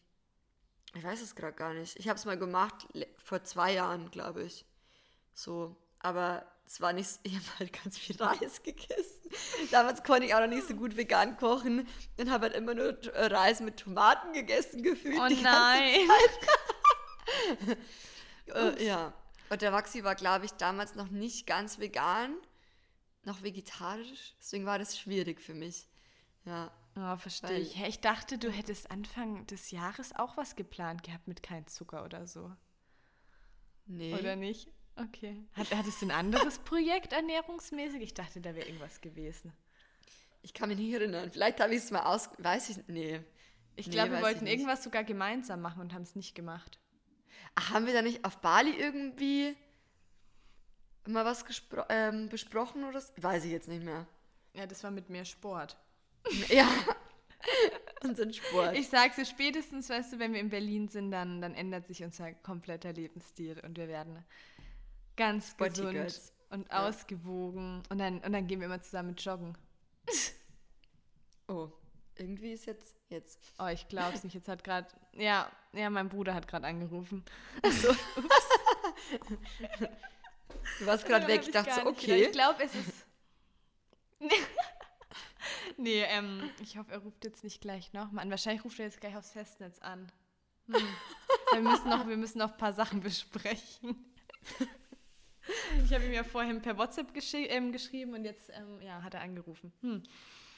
ich 0.95 1.05
weiß 1.05 1.21
es 1.21 1.35
gerade 1.35 1.55
gar 1.55 1.75
nicht. 1.75 1.97
Ich 1.99 2.09
habe 2.09 2.19
es 2.19 2.25
mal 2.25 2.38
gemacht 2.38 2.88
vor 3.19 3.45
zwei 3.45 3.75
Jahren, 3.75 4.11
glaube 4.11 4.45
ich. 4.45 4.64
So, 5.35 5.77
aber 5.99 6.47
es 6.67 6.81
war 6.81 6.93
nicht. 6.93 7.09
Ich 7.25 7.35
habe 7.35 7.59
halt 7.59 7.83
ganz 7.83 7.99
viel 7.99 8.17
Reis 8.17 8.62
gegessen. 8.62 9.31
Damals 9.71 10.03
konnte 10.03 10.27
ich 10.27 10.35
auch 10.35 10.41
noch 10.41 10.49
nicht 10.49 10.67
so 10.67 10.75
gut 10.75 10.97
vegan 10.97 11.37
kochen 11.37 11.87
und 12.17 12.31
habe 12.31 12.47
halt 12.47 12.55
immer 12.57 12.75
nur 12.75 13.05
äh, 13.14 13.27
Reis 13.27 13.61
mit 13.61 13.79
Tomaten 13.79 14.33
gegessen 14.33 14.83
gefühlt. 14.83 15.19
Oh 15.19 15.43
nein! 15.43 16.09
Äh, 18.55 18.83
ja. 18.83 19.12
Und 19.51 19.61
der 19.61 19.73
Waxi 19.75 20.05
war, 20.05 20.14
glaube 20.14 20.47
ich, 20.47 20.53
damals 20.53 20.95
noch 20.95 21.11
nicht 21.11 21.47
ganz 21.47 21.79
vegan, 21.79 22.35
noch 23.25 23.43
vegetarisch. 23.43 24.35
Deswegen 24.41 24.64
war 24.64 24.79
das 24.79 24.99
schwierig 24.99 25.43
für 25.43 25.53
mich. 25.53 25.87
Ja. 26.49 26.71
Oh, 26.97 27.17
verstehe 27.17 27.59
ich. 27.59 27.81
Ich 27.81 28.01
dachte, 28.01 28.39
du 28.39 28.51
hättest 28.51 28.91
Anfang 28.91 29.47
des 29.47 29.71
Jahres 29.71 30.15
auch 30.17 30.37
was 30.37 30.57
geplant 30.57 31.05
gehabt 31.05 31.29
mit 31.29 31.43
kein 31.43 31.67
Zucker 31.67 32.05
oder 32.05 32.27
so. 32.27 32.51
Nee. 33.87 34.15
Oder 34.15 34.35
nicht? 34.35 34.69
Okay. 34.97 35.47
Hat, 35.53 35.71
hattest 35.75 36.03
du 36.03 36.07
ein 36.07 36.11
anderes 36.11 36.59
Projekt 36.59 37.13
ernährungsmäßig? 37.13 38.01
Ich 38.03 38.15
dachte, 38.15 38.41
da 38.41 38.55
wäre 38.55 38.67
irgendwas 38.67 39.01
gewesen. 39.01 39.53
Ich 40.43 40.55
kann 40.55 40.71
mich 40.71 40.79
nicht 40.79 40.93
erinnern. 40.93 41.31
Vielleicht 41.31 41.61
habe 41.61 41.75
ich 41.75 41.83
es 41.83 41.91
mal 41.91 42.03
aus. 42.03 42.31
Weiß 42.39 42.71
ich. 42.71 42.79
Nee. 42.89 43.21
Ich 43.77 43.87
Nee, 43.87 43.93
glaube, 43.93 44.13
wir 44.13 44.23
wollten 44.23 44.47
irgendwas 44.47 44.83
sogar 44.83 45.05
gemeinsam 45.05 45.61
machen 45.61 45.81
und 45.81 45.95
haben 45.95 46.03
es 46.03 46.17
nicht 46.17 46.35
gemacht. 46.35 46.81
Ach, 47.55 47.71
haben 47.71 47.87
wir 47.87 47.93
da 47.93 48.03
nicht 48.03 48.25
auf 48.25 48.39
Bali 48.39 48.73
irgendwie 48.73 49.57
mal 51.07 51.25
was 51.25 51.45
ähm, 51.89 52.29
besprochen 52.29 52.85
oder 52.85 53.01
so? 53.01 53.13
Weiß 53.19 53.45
ich 53.45 53.53
jetzt 53.53 53.69
nicht 53.69 53.85
mehr. 53.85 54.07
Ja, 54.55 54.67
das 54.67 54.83
war 54.83 54.91
mit 54.91 55.11
mehr 55.11 55.25
Sport. 55.25 55.77
Ja. 56.49 56.69
Unseren 58.05 58.33
Sport. 58.33 58.77
Ich 58.77 58.89
sag's 58.89 59.17
dir 59.17 59.25
spätestens, 59.25 59.89
weißt 59.89 60.13
du, 60.13 60.19
wenn 60.19 60.33
wir 60.33 60.41
in 60.41 60.51
Berlin 60.51 60.89
sind, 60.89 61.11
dann, 61.11 61.41
dann 61.41 61.55
ändert 61.55 61.87
sich 61.87 62.03
unser 62.05 62.33
kompletter 62.35 62.93
Lebensstil 62.93 63.61
und 63.65 63.77
wir 63.77 63.89
werden 63.89 64.25
ganz 65.17 65.51
Sporty 65.51 65.81
gesund 65.81 65.93
Girls. 65.95 66.33
und 66.51 66.69
Ja. 66.69 66.87
ausgewogen. 66.89 67.83
Und 67.89 67.99
dann, 67.99 68.19
und 68.21 68.33
dann 68.33 68.47
gehen 68.47 68.61
wir 68.61 68.67
immer 68.67 68.81
zusammen 68.81 69.15
joggen. 69.17 69.57
oh, 71.49 71.69
irgendwie 72.17 72.53
ist 72.53 72.67
jetzt. 72.67 72.95
Jetzt. 73.09 73.39
Oh, 73.59 73.67
ich 73.69 73.89
glaub's 73.89 74.23
nicht. 74.23 74.35
Jetzt 74.35 74.49
hat 74.49 74.63
gerade. 74.63 74.87
Ja, 75.13 75.51
ja, 75.73 75.89
mein 75.89 76.09
Bruder 76.11 76.35
hat 76.35 76.47
gerade 76.47 76.67
angerufen. 76.67 77.25
So. 77.71 77.95
du 80.81 80.87
warst 80.87 81.07
gerade 81.07 81.27
Daran 81.27 81.29
weg. 81.29 81.43
Ich 81.47 81.51
dachte 81.51 81.73
so, 81.73 81.89
nicht 81.89 82.01
gedacht. 82.01 82.05
okay. 82.05 82.25
Ich 82.25 82.33
glaube, 82.33 82.63
es 82.63 82.75
ist. 82.75 83.07
Nee, 85.79 86.03
ähm, 86.03 86.51
ich 86.61 86.77
hoffe, 86.77 86.93
er 86.93 86.99
ruft 86.99 87.25
jetzt 87.25 87.45
nicht 87.45 87.61
gleich 87.61 87.93
nochmal 87.93 88.25
an. 88.25 88.31
Wahrscheinlich 88.31 88.64
ruft 88.64 88.79
er 88.79 88.87
jetzt 88.87 89.01
gleich 89.01 89.17
aufs 89.17 89.31
Festnetz 89.31 89.79
an. 89.79 90.11
Hm. 90.67 90.75
wir, 91.53 91.61
müssen 91.61 91.88
noch, 91.88 92.07
wir 92.07 92.17
müssen 92.17 92.38
noch 92.38 92.53
ein 92.53 92.59
paar 92.59 92.73
Sachen 92.73 93.01
besprechen. 93.01 94.05
Ich 95.85 95.95
habe 95.95 96.05
ihm 96.05 96.12
ja 96.12 96.25
vorhin 96.25 96.61
per 96.61 96.77
WhatsApp 96.77 97.07
ähm, 97.33 97.73
geschrieben 97.73 98.12
und 98.12 98.25
jetzt 98.25 98.51
ähm, 98.51 98.83
ja, 98.83 99.03
hat 99.03 99.14
er 99.14 99.23
angerufen. 99.23 99.73
Hm. 99.81 100.03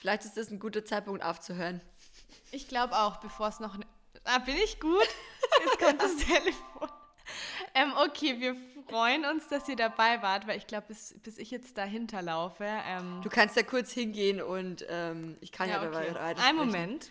Vielleicht 0.00 0.24
ist 0.24 0.37
das 0.37 0.50
ein 0.50 0.59
guter 0.59 0.85
Zeitpunkt 0.85 1.22
aufzuhören. 1.22 1.80
Ich 2.50 2.66
glaube 2.66 2.98
auch, 2.98 3.18
bevor 3.18 3.48
es 3.48 3.61
noch. 3.61 3.76
ne- 3.76 3.87
Ah, 4.24 4.38
bin 4.38 4.56
ich 4.56 4.80
gut? 4.80 5.09
Jetzt 5.64 5.78
kommt 5.78 6.02
das 6.02 6.16
Telefon. 6.16 6.88
Ähm, 7.74 7.92
okay, 8.04 8.40
wir 8.40 8.56
freuen 8.88 9.24
uns, 9.24 9.46
dass 9.48 9.68
ihr 9.68 9.76
dabei 9.76 10.20
wart, 10.22 10.46
weil 10.46 10.59
ich 10.59 10.66
glaube, 10.66 10.87
bis, 10.88 11.14
bis 11.22 11.38
ich 11.38 11.50
jetzt 11.50 11.78
dahinter 11.78 12.22
laufe. 12.22 12.64
Ähm, 12.64 13.20
Du 13.22 13.28
kannst 13.28 13.56
ja 13.56 13.62
kurz 13.62 13.92
hingehen 13.92 14.42
und 14.42 14.85
ähm, 14.88 15.37
ich 15.40 15.52
kann 15.52 15.68
ja, 15.68 15.83
dabei 15.83 16.12
rein. 16.12 16.37
Ein 16.38 16.56
Moment. 16.56 17.11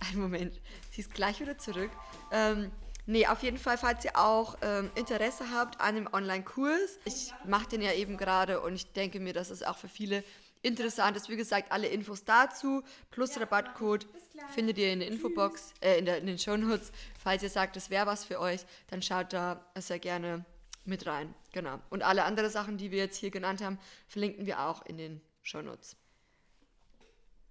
Ein 0.10 0.18
Moment. 0.18 0.58
Sie 0.90 1.02
ist 1.02 1.12
gleich 1.12 1.40
wieder 1.40 1.58
zurück. 1.58 1.90
Ähm, 2.32 2.70
nee, 3.04 3.26
auf 3.26 3.42
jeden 3.42 3.58
Fall, 3.58 3.76
falls 3.76 4.04
ihr 4.04 4.16
auch 4.16 4.56
ähm, 4.62 4.90
Interesse 4.94 5.50
habt 5.54 5.78
an 5.80 5.94
dem 5.94 6.08
Online-Kurs. 6.10 6.98
Ich 7.04 7.34
mache 7.44 7.68
den 7.68 7.82
ja 7.82 7.92
eben 7.92 8.16
gerade 8.16 8.60
und 8.60 8.74
ich 8.74 8.90
denke 8.92 9.20
mir, 9.20 9.34
dass 9.34 9.50
es 9.50 9.62
auch 9.62 9.76
für 9.76 9.88
viele 9.88 10.24
interessant 10.62 11.16
ist. 11.16 11.28
Wie 11.28 11.36
gesagt, 11.36 11.70
alle 11.72 11.88
Infos 11.88 12.24
dazu 12.24 12.82
plus 13.10 13.38
Rabattcode 13.38 14.06
findet 14.48 14.78
ihr 14.78 14.92
in 14.92 15.00
der 15.00 15.08
Infobox, 15.08 15.74
äh, 15.80 15.98
in, 15.98 16.04
der, 16.06 16.18
in 16.18 16.26
den 16.26 16.38
Shownotes. 16.38 16.92
Falls 17.22 17.42
ihr 17.42 17.50
sagt, 17.50 17.76
das 17.76 17.90
wäre 17.90 18.06
was 18.06 18.24
für 18.24 18.40
euch, 18.40 18.60
dann 18.88 19.02
schaut 19.02 19.32
da 19.32 19.64
sehr 19.78 19.98
gerne 19.98 20.44
mit 20.84 21.06
rein. 21.06 21.34
Genau. 21.52 21.78
Und 21.90 22.02
alle 22.02 22.24
anderen 22.24 22.50
Sachen, 22.50 22.78
die 22.78 22.90
wir 22.90 22.98
jetzt 22.98 23.16
hier 23.16 23.30
genannt 23.30 23.60
haben, 23.62 23.78
verlinken 24.08 24.46
wir 24.46 24.60
auch 24.60 24.84
in 24.86 24.96
den 24.98 25.20
Shownotes. 25.42 25.96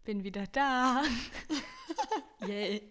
Bin 0.04 0.24
wieder 0.24 0.48
da. 0.48 1.04
Yay. 2.48 2.82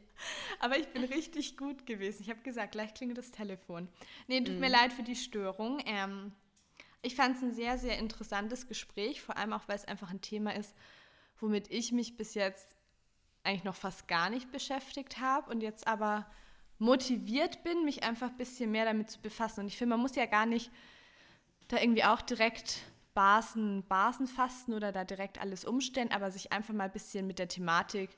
Aber 0.61 0.79
ich 0.79 0.89
bin 0.89 1.05
richtig 1.05 1.57
gut 1.57 1.87
gewesen. 1.87 2.23
Ich 2.23 2.31
habe 2.31 2.41
gesagt, 2.41 2.73
gleich 2.73 2.93
klingelt 2.95 3.19
das 3.19 3.31
Telefon. 3.31 3.89
Nee, 4.27 4.41
tut 4.41 4.55
Mhm. 4.55 4.61
mir 4.61 4.69
leid 4.69 4.93
für 4.93 5.03
die 5.05 5.17
Störung. 5.17 5.81
Ähm, 5.87 6.33
Ich 7.03 7.15
fand 7.15 7.37
es 7.37 7.43
ein 7.45 7.55
sehr, 7.55 7.79
sehr 7.79 7.97
interessantes 7.99 8.67
Gespräch, 8.67 9.23
vor 9.23 9.37
allem 9.37 9.53
auch, 9.53 9.69
weil 9.69 9.77
es 9.77 9.85
einfach 9.85 10.11
ein 10.11 10.21
Thema 10.21 10.51
ist, 10.57 10.75
womit 11.39 11.71
ich 11.71 11.93
mich 11.93 12.17
bis 12.17 12.35
jetzt 12.35 12.75
eigentlich 13.49 13.65
noch 13.65 13.75
fast 13.75 14.07
gar 14.09 14.31
nicht 14.31 14.53
beschäftigt 14.53 15.21
habe 15.21 15.51
und 15.51 15.63
jetzt 15.63 15.87
aber 15.87 16.27
motiviert 16.79 17.65
bin, 17.65 17.85
mich 17.85 18.05
einfach 18.05 18.29
ein 18.29 18.37
bisschen 18.37 18.71
mehr 18.71 18.85
damit 18.85 19.11
zu 19.11 19.21
befassen. 19.21 19.61
Und 19.61 19.67
ich 19.67 19.77
finde, 19.77 19.95
man 19.97 20.01
muss 20.01 20.15
ja 20.15 20.27
gar 20.27 20.47
nicht 20.47 20.71
da 21.69 21.81
irgendwie 21.81 22.05
auch 22.05 22.23
direkt 22.23 22.83
Basen, 23.15 23.85
Basen 23.89 24.27
fasten 24.27 24.75
oder 24.75 24.93
da 24.93 25.05
direkt 25.05 25.41
alles 25.41 25.65
umstellen, 25.65 26.13
aber 26.13 26.31
sich 26.31 26.53
einfach 26.53 26.75
mal 26.75 26.85
ein 26.85 26.93
bisschen 26.93 27.27
mit 27.27 27.39
der 27.39 27.49
Thematik 27.49 28.11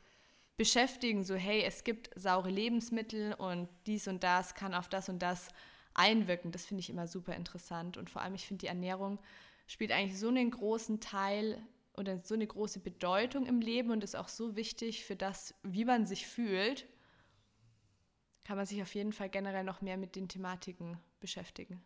beschäftigen, 0.56 1.24
so 1.24 1.36
hey, 1.36 1.62
es 1.62 1.84
gibt 1.84 2.10
saure 2.16 2.50
Lebensmittel 2.50 3.32
und 3.32 3.68
dies 3.86 4.08
und 4.08 4.22
das 4.22 4.54
kann 4.54 4.74
auf 4.74 4.88
das 4.88 5.08
und 5.08 5.20
das 5.20 5.48
einwirken. 5.94 6.52
Das 6.52 6.66
finde 6.66 6.80
ich 6.80 6.90
immer 6.90 7.06
super 7.06 7.34
interessant 7.34 7.96
und 7.96 8.10
vor 8.10 8.20
allem 8.20 8.34
ich 8.34 8.46
finde 8.46 8.60
die 8.60 8.66
Ernährung 8.66 9.18
spielt 9.66 9.90
eigentlich 9.90 10.18
so 10.18 10.28
einen 10.28 10.50
großen 10.50 11.00
Teil 11.00 11.62
oder 11.94 12.18
so 12.24 12.34
eine 12.34 12.46
große 12.46 12.80
Bedeutung 12.80 13.46
im 13.46 13.60
Leben 13.60 13.90
und 13.90 14.04
ist 14.04 14.16
auch 14.16 14.28
so 14.28 14.56
wichtig 14.56 15.04
für 15.04 15.16
das, 15.16 15.54
wie 15.62 15.84
man 15.84 16.06
sich 16.06 16.26
fühlt, 16.26 16.86
kann 18.44 18.56
man 18.56 18.66
sich 18.66 18.80
auf 18.82 18.94
jeden 18.94 19.12
Fall 19.12 19.28
generell 19.28 19.64
noch 19.64 19.80
mehr 19.80 19.96
mit 19.96 20.16
den 20.16 20.28
Thematiken 20.28 20.98
beschäftigen. 21.20 21.82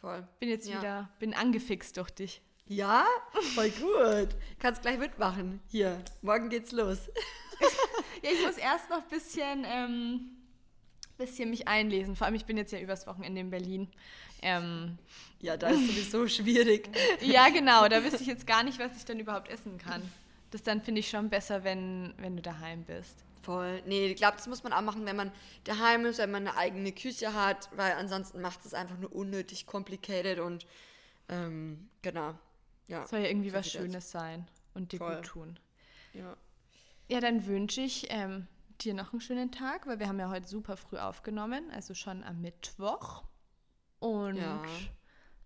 Voll. 0.00 0.26
Bin 0.40 0.48
jetzt 0.48 0.68
Ja. 0.68 0.78
wieder, 0.78 1.10
bin 1.18 1.34
angefixt 1.34 1.96
durch 1.96 2.10
dich. 2.10 2.42
Ja, 2.66 3.06
voll 3.54 3.70
gut. 3.70 4.36
Kannst 4.58 4.82
gleich 4.82 4.98
mitmachen. 4.98 5.60
Hier, 5.68 6.02
morgen 6.22 6.48
geht's 6.48 6.72
los. 6.72 7.08
Ja, 8.22 8.30
ich 8.32 8.44
muss 8.44 8.56
erst 8.56 8.88
noch 8.90 9.02
ein 9.02 9.08
bisschen, 9.08 9.64
ähm, 9.66 10.30
bisschen 11.16 11.50
mich 11.50 11.68
einlesen. 11.68 12.16
Vor 12.16 12.26
allem, 12.26 12.34
ich 12.36 12.44
bin 12.46 12.56
jetzt 12.56 12.72
ja 12.72 12.78
übers 12.80 13.06
Wochenende 13.06 13.40
in 13.40 13.50
Berlin. 13.50 13.88
Ähm, 14.42 14.98
Ja, 15.40 15.56
da 15.56 15.68
ist 15.68 15.86
sowieso 15.86 16.26
schwierig. 16.28 16.88
ja, 17.20 17.48
genau, 17.48 17.88
da 17.88 18.04
wüsste 18.04 18.22
ich 18.22 18.28
jetzt 18.28 18.46
gar 18.46 18.62
nicht, 18.62 18.78
was 18.78 18.96
ich 18.96 19.04
dann 19.04 19.18
überhaupt 19.18 19.48
essen 19.48 19.78
kann. 19.78 20.02
Das 20.50 20.62
dann 20.62 20.80
finde 20.82 21.00
ich 21.00 21.08
schon 21.10 21.28
besser, 21.28 21.64
wenn, 21.64 22.14
wenn 22.18 22.36
du 22.36 22.42
daheim 22.42 22.84
bist. 22.84 23.16
Voll. 23.42 23.80
Nee, 23.86 24.06
ich 24.06 24.16
glaube, 24.16 24.36
das 24.36 24.46
muss 24.48 24.62
man 24.64 24.72
auch 24.72 24.82
machen, 24.82 25.06
wenn 25.06 25.16
man 25.16 25.30
daheim 25.64 26.04
ist, 26.06 26.18
wenn 26.18 26.30
man 26.30 26.46
eine 26.48 26.56
eigene 26.56 26.92
Küche 26.92 27.32
hat, 27.32 27.68
weil 27.76 27.92
ansonsten 27.92 28.40
macht 28.40 28.64
es 28.64 28.74
einfach 28.74 28.98
nur 28.98 29.14
unnötig 29.14 29.66
complicated 29.66 30.38
und 30.40 30.66
ähm, 31.28 31.88
genau. 32.02 32.34
Ja. 32.88 33.06
Soll 33.06 33.20
ja 33.20 33.28
irgendwie 33.28 33.50
so 33.50 33.56
was. 33.56 33.70
Schönes 33.70 34.10
sein 34.10 34.46
und 34.74 34.92
dir 34.92 34.98
Voll. 34.98 35.16
gut 35.16 35.24
tun. 35.26 35.58
Ja. 36.12 36.36
Ja, 37.08 37.20
dann 37.20 37.46
wünsche 37.46 37.80
ich 37.82 38.06
ähm, 38.10 38.46
dir 38.84 38.94
noch 38.94 39.12
einen 39.12 39.20
schönen 39.20 39.50
Tag, 39.52 39.86
weil 39.86 39.98
wir 39.98 40.08
haben 40.08 40.18
ja 40.20 40.28
heute 40.30 40.48
super 40.48 40.76
früh 40.76 40.98
aufgenommen, 40.98 41.70
also 41.70 41.94
schon 41.94 42.22
am 42.24 42.40
Mittwoch. 42.40 43.24
Und 43.98 44.36
Ja. 44.36 44.62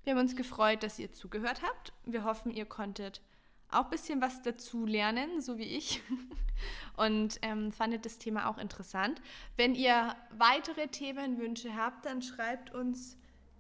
wir 0.05 0.13
haben 0.13 0.21
uns 0.21 0.37
gefreut, 0.37 0.83
dass 0.83 0.99
ihr 0.99 1.13
zugehört 1.13 1.63
habt. 1.63 1.93
Wir 2.05 2.25
hoffen, 2.25 2.51
ihr 2.51 2.67
konntet 2.67 3.23
auch 3.71 3.85
ein 3.85 3.91
bisschen 3.91 4.21
was 4.21 4.43
dazu 4.43 4.85
lernen, 4.85 5.41
so 5.41 5.57
wie 5.59 5.65
ich. 5.77 6.03
Und 6.97 7.39
ähm, 7.43 7.71
fandet 7.73 8.05
das 8.05 8.19
Thema 8.19 8.49
auch 8.49 8.59
interessant. 8.59 9.23
Wenn 9.57 9.75
ihr 9.75 10.17
weitere 10.37 10.89
Themenwünsche 10.89 11.77
habt, 11.77 12.05
dann 12.05 12.21
schreibt 12.21 12.75
uns 12.75 13.17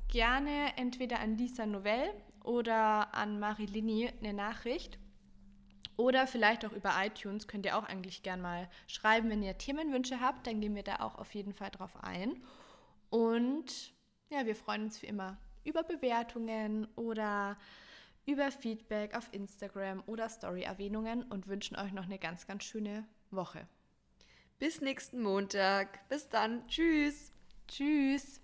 gerne 0.08 0.76
entweder 0.76 1.20
an 1.20 1.38
Lisa 1.38 1.64
Novell 1.64 2.10
oder 2.42 3.14
an 3.14 3.38
Marilini 3.38 4.10
eine 4.18 4.32
Nachricht. 4.34 4.98
Oder 5.96 6.26
vielleicht 6.26 6.64
auch 6.64 6.72
über 6.72 6.94
iTunes 7.04 7.46
könnt 7.46 7.66
ihr 7.66 7.76
auch 7.76 7.84
eigentlich 7.84 8.22
gern 8.22 8.40
mal 8.40 8.68
schreiben, 8.86 9.28
wenn 9.30 9.42
ihr 9.42 9.58
Themenwünsche 9.58 10.20
habt, 10.20 10.46
dann 10.46 10.60
gehen 10.60 10.74
wir 10.74 10.82
da 10.82 11.00
auch 11.00 11.16
auf 11.16 11.34
jeden 11.34 11.52
Fall 11.52 11.70
drauf 11.70 11.92
ein. 12.02 12.42
Und 13.10 13.92
ja, 14.30 14.46
wir 14.46 14.56
freuen 14.56 14.84
uns 14.84 15.02
wie 15.02 15.06
immer 15.06 15.36
über 15.64 15.82
Bewertungen 15.82 16.86
oder 16.96 17.58
über 18.26 18.50
Feedback 18.50 19.14
auf 19.14 19.28
Instagram 19.32 20.02
oder 20.06 20.28
Story-Erwähnungen 20.28 21.24
und 21.24 21.48
wünschen 21.48 21.76
euch 21.76 21.92
noch 21.92 22.04
eine 22.04 22.18
ganz, 22.18 22.46
ganz 22.46 22.64
schöne 22.64 23.06
Woche. 23.30 23.66
Bis 24.58 24.80
nächsten 24.80 25.22
Montag. 25.22 26.08
Bis 26.08 26.28
dann. 26.28 26.66
Tschüss. 26.68 27.32
Tschüss! 27.66 28.38